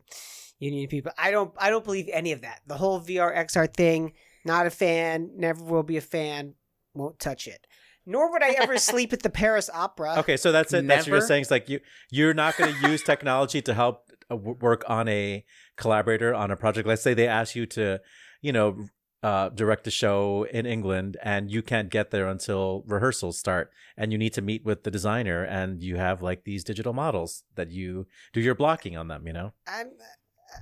[0.60, 1.12] union people.
[1.18, 1.54] I don't.
[1.58, 2.62] I don't believe any of that.
[2.68, 4.14] The whole VR XR thing.
[4.46, 5.30] Not a fan.
[5.36, 6.56] Never will be a fan.
[6.96, 7.68] Won't touch it.
[8.08, 10.16] Nor would I ever sleep at the Paris Opera.
[10.20, 10.88] Okay, so that's it.
[10.88, 11.44] That's what you're saying.
[11.44, 11.80] It's like you
[12.10, 15.46] you're not going to use technology to help work on a
[15.78, 16.88] collaborator on a project.
[16.88, 18.00] Let's say they ask you to,
[18.42, 18.86] you know,
[19.24, 24.12] uh, direct a show in England, and you can't get there until rehearsals start, and
[24.12, 27.70] you need to meet with the designer, and you have like these digital models that
[27.70, 29.28] you do your blocking on them.
[29.28, 29.88] You know, I'm.
[29.88, 30.60] uh,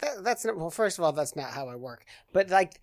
[0.00, 0.58] That, that's not.
[0.58, 2.04] Well, first of all, that's not how I work.
[2.34, 2.82] But like,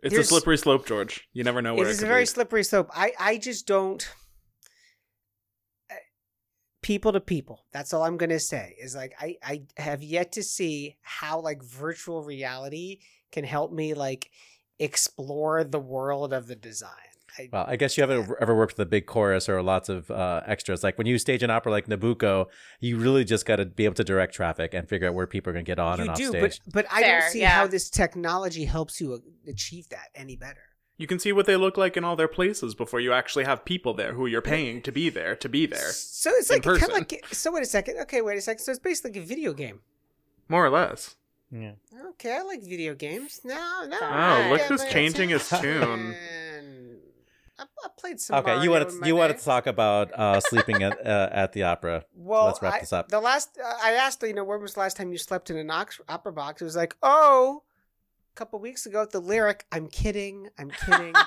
[0.00, 1.26] It's a slippery slope, George.
[1.32, 2.28] You never know where it it, is a very lead.
[2.28, 2.88] slippery slope.
[2.94, 4.08] I, I just don't.
[6.86, 7.64] People to people.
[7.72, 8.76] That's all I'm gonna say.
[8.80, 13.00] Is like I, I have yet to see how like virtual reality
[13.32, 14.30] can help me like
[14.78, 16.92] explore the world of the design.
[17.38, 20.10] I, Well, I guess you haven't ever worked with a big chorus or lots of
[20.12, 20.84] uh, extras.
[20.84, 22.46] Like when you stage an opera like Nabucco,
[22.78, 25.50] you really just got to be able to direct traffic and figure out where people
[25.50, 26.60] are going to get on you and off stage.
[26.64, 27.50] but but I Fair, don't see yeah.
[27.50, 29.18] how this technology helps you uh,
[29.50, 30.62] achieve that any better.
[30.98, 33.64] You can see what they look like in all their places before you actually have
[33.66, 35.90] people there who you're paying to be there to be there.
[35.92, 37.52] So it's like kind of like so.
[37.52, 37.98] Wait a second.
[38.02, 38.64] Okay, wait a second.
[38.64, 39.80] So it's basically like a video game.
[40.48, 41.16] More or less.
[41.50, 41.72] yeah.
[42.10, 43.40] Okay, I like video games.
[43.44, 43.98] No, no.
[44.00, 46.14] Oh, I look who's changing his tune.
[47.58, 48.36] I, I played some.
[48.38, 51.28] Okay, you Mario wanted in my you wanted to talk about uh, sleeping at uh,
[51.32, 52.04] at the opera.
[52.14, 53.08] Well, Let's wrap I- this up.
[53.08, 55.56] The last uh, I asked, you know, when was the last time you slept in
[55.56, 56.62] an ox- opera box?
[56.62, 57.65] It was like, oh, a
[58.36, 59.66] couple weeks ago at the lyric.
[59.72, 60.48] I'm kidding.
[60.58, 61.14] I'm kidding.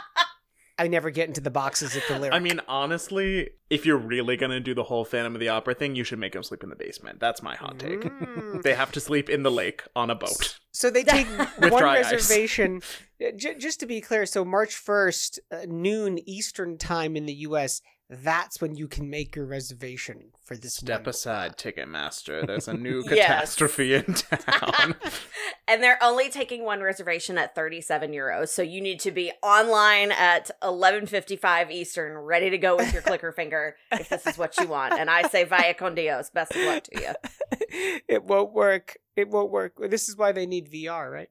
[0.79, 2.33] I never get into the boxes at the lyric.
[2.33, 5.93] I mean, honestly, if you're really gonna do the whole Phantom of the Opera thing,
[5.93, 7.19] you should make them sleep in the basement.
[7.19, 7.99] That's my hot take.
[7.99, 8.63] Mm.
[8.63, 10.57] They have to sleep in the lake on a boat.
[10.71, 12.81] So they take one reservation.
[13.21, 17.33] Uh, J- just to be clear, so March first, uh, noon Eastern time in the
[17.33, 17.81] U.S.
[18.11, 20.75] That's when you can make your reservation for this.
[20.77, 21.09] Step one.
[21.09, 22.45] aside, Ticketmaster.
[22.45, 24.95] There's a new catastrophe in town.
[25.67, 28.49] and they're only taking one reservation at 37 euros.
[28.49, 33.31] So you need to be online at 11:55 Eastern, ready to go with your clicker
[33.31, 34.93] finger if this is what you want.
[34.93, 36.31] And I say vaya con Dios.
[36.31, 38.01] Best of luck to you.
[38.07, 38.97] it won't work.
[39.15, 39.73] It won't work.
[39.87, 41.29] This is why they need VR, right?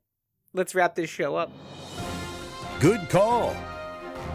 [0.55, 1.51] Let's wrap this show up.
[2.79, 3.57] Good call.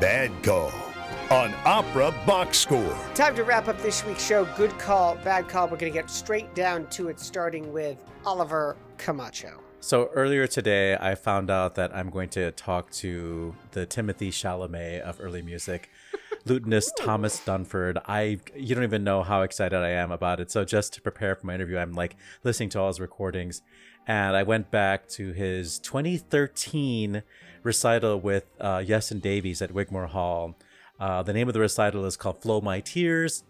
[0.02, 0.93] Bad call.
[1.32, 2.98] On Opera Box Score.
[3.16, 4.46] Time to wrap up this week's show.
[4.56, 5.66] Good call, bad call.
[5.68, 9.60] We're going to get straight down to it, starting with Oliver Camacho.
[9.80, 15.02] So earlier today, I found out that I'm going to talk to the Timothy Chalamet
[15.02, 15.90] of early music,
[16.46, 18.02] lutenist Thomas Dunford.
[18.06, 20.52] I you don't even know how excited I am about it.
[20.52, 23.62] So just to prepare for my interview, I'm like listening to all his recordings,
[24.06, 27.24] and I went back to his 2013
[27.64, 30.56] recital with uh, Iestyn Davies at Wigmore Hall.
[31.00, 33.44] Uh, the name of the recital is called "Flow My Tears."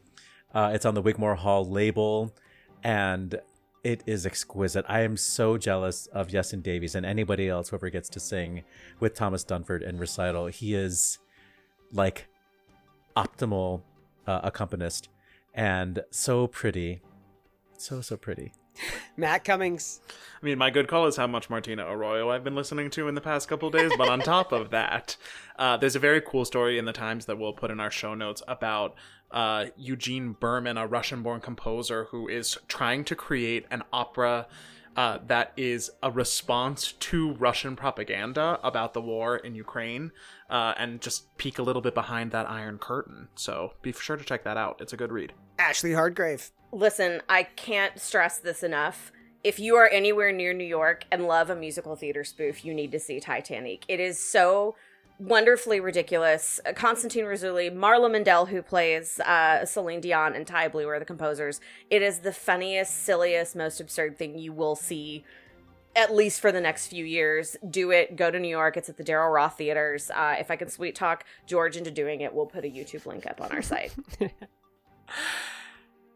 [0.53, 2.33] Uh, it's on the Wigmore Hall label,
[2.83, 3.39] and
[3.83, 4.85] it is exquisite.
[4.87, 8.63] I am so jealous of Iestyn Davies and anybody else whoever gets to sing
[8.99, 10.47] with Thomas Dunford in recital.
[10.47, 11.19] He is
[11.91, 12.27] like
[13.15, 13.81] optimal
[14.25, 15.09] uh, accompanist
[15.53, 17.01] and so pretty,
[17.77, 18.53] so so pretty.
[19.17, 19.99] Matt Cummings.
[20.41, 23.15] I mean, my good call is how much Martina Arroyo I've been listening to in
[23.15, 23.91] the past couple days.
[23.97, 25.15] But on top of that,
[25.57, 28.13] uh, there's a very cool story in the Times that we'll put in our show
[28.13, 28.95] notes about
[29.32, 34.47] uh, Eugene Birman, a Russian born composer who is trying to create an opera.
[34.95, 40.11] Uh, that is a response to Russian propaganda about the war in Ukraine,
[40.51, 43.30] uh, and just peek a little bit behind that Iron Curtain.
[43.34, 44.82] So be sure to check that out.
[44.82, 45.34] It's a good read.
[45.57, 46.51] Ashley Hardgrave.
[46.74, 49.11] Listen, I can't stress this enough.
[49.43, 52.91] If you are anywhere near New York and love a musical theater spoof, you need
[52.93, 53.84] to see Titanique.
[53.88, 54.76] It is so
[55.19, 56.59] wonderfully ridiculous.
[56.65, 61.05] Uh, Constantine Rousouli, Marla Mindelle, who plays uh, Celine Dion, and Tye Blue are the
[61.05, 61.61] composers.
[61.91, 65.24] It is the funniest, silliest, most absurd thing you will see.
[65.95, 68.15] At least for the next few years, do it.
[68.15, 68.78] Go to New York.
[68.78, 70.09] It's at the Daryl Roth theaters.
[70.09, 73.28] Uh, if I can sweet talk George into doing it, we'll put a YouTube link
[73.28, 73.93] up on our site.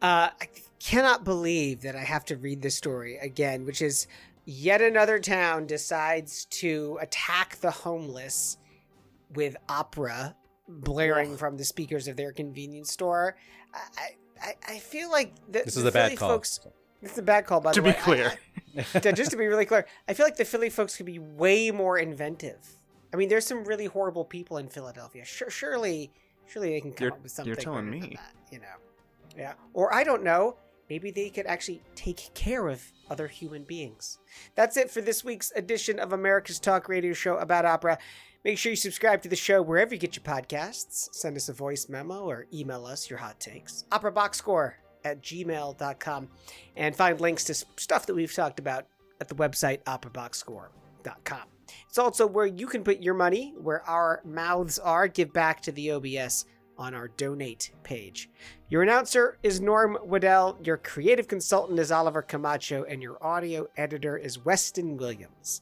[0.02, 0.48] Uh, I
[0.80, 4.08] cannot believe that I have to read this story again, which is
[4.46, 8.58] yet another town decides to attack the homeless
[9.34, 10.36] with opera
[10.68, 13.36] blaring from the speakers of their convenience store.
[13.74, 14.10] I,
[14.42, 16.30] I, I feel like the, This the is a bad call.
[16.30, 16.60] folks.
[17.02, 17.98] This is a bad call, by To the be way.
[17.98, 18.28] I- clear.
[18.78, 21.18] I- yeah, just to be really clear, I feel like the Philly folks could be
[21.20, 22.58] way more inventive.
[23.12, 25.26] I mean, there's some really horrible people in Philadelphia.
[25.26, 26.12] Sure, surely,
[26.46, 27.48] surely they can come You're- up with something.
[27.48, 28.00] you're telling me.
[28.16, 28.66] that, you know?
[29.38, 29.54] Yeah.
[29.74, 30.58] Or I don't know.
[30.90, 34.20] Maybe they could actually take care of other human beings.
[34.56, 37.98] That's it for this week's edition of America's Talk Radio Show about opera.
[38.46, 41.14] Make sure you subscribe to the show wherever you get your podcasts.
[41.14, 43.84] Send us a voice memo or email us your hot takes.
[43.92, 46.30] Opera Box Score at gmail.com.
[46.78, 48.86] And find links to stuff that we've talked about
[49.20, 51.44] at the website operaboxscore.com.
[51.90, 55.08] It's also where you can put your money where our mouths are.
[55.08, 56.46] Give back to the OBS
[56.78, 58.30] on our donate page.
[58.70, 64.18] Your announcer is Norm Waddell, your creative consultant is Oliver Camacho, and your audio editor
[64.18, 65.62] is Weston Williams.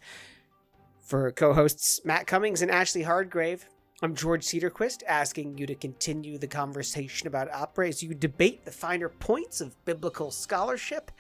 [1.01, 3.67] For co hosts Matt Cummings and Ashley Hardgrave,
[4.01, 8.71] I'm George Cederquist asking you to continue the conversation about opera as you debate the
[8.71, 11.11] finer points of biblical scholarship.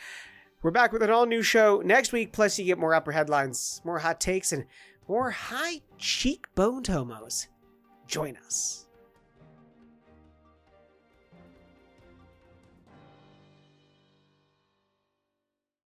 [0.61, 3.81] We're back with an all new show next week, plus, you get more opera headlines,
[3.85, 4.65] more hot takes, and
[5.07, 7.47] more high cheekboned homos.
[8.07, 8.84] Join us.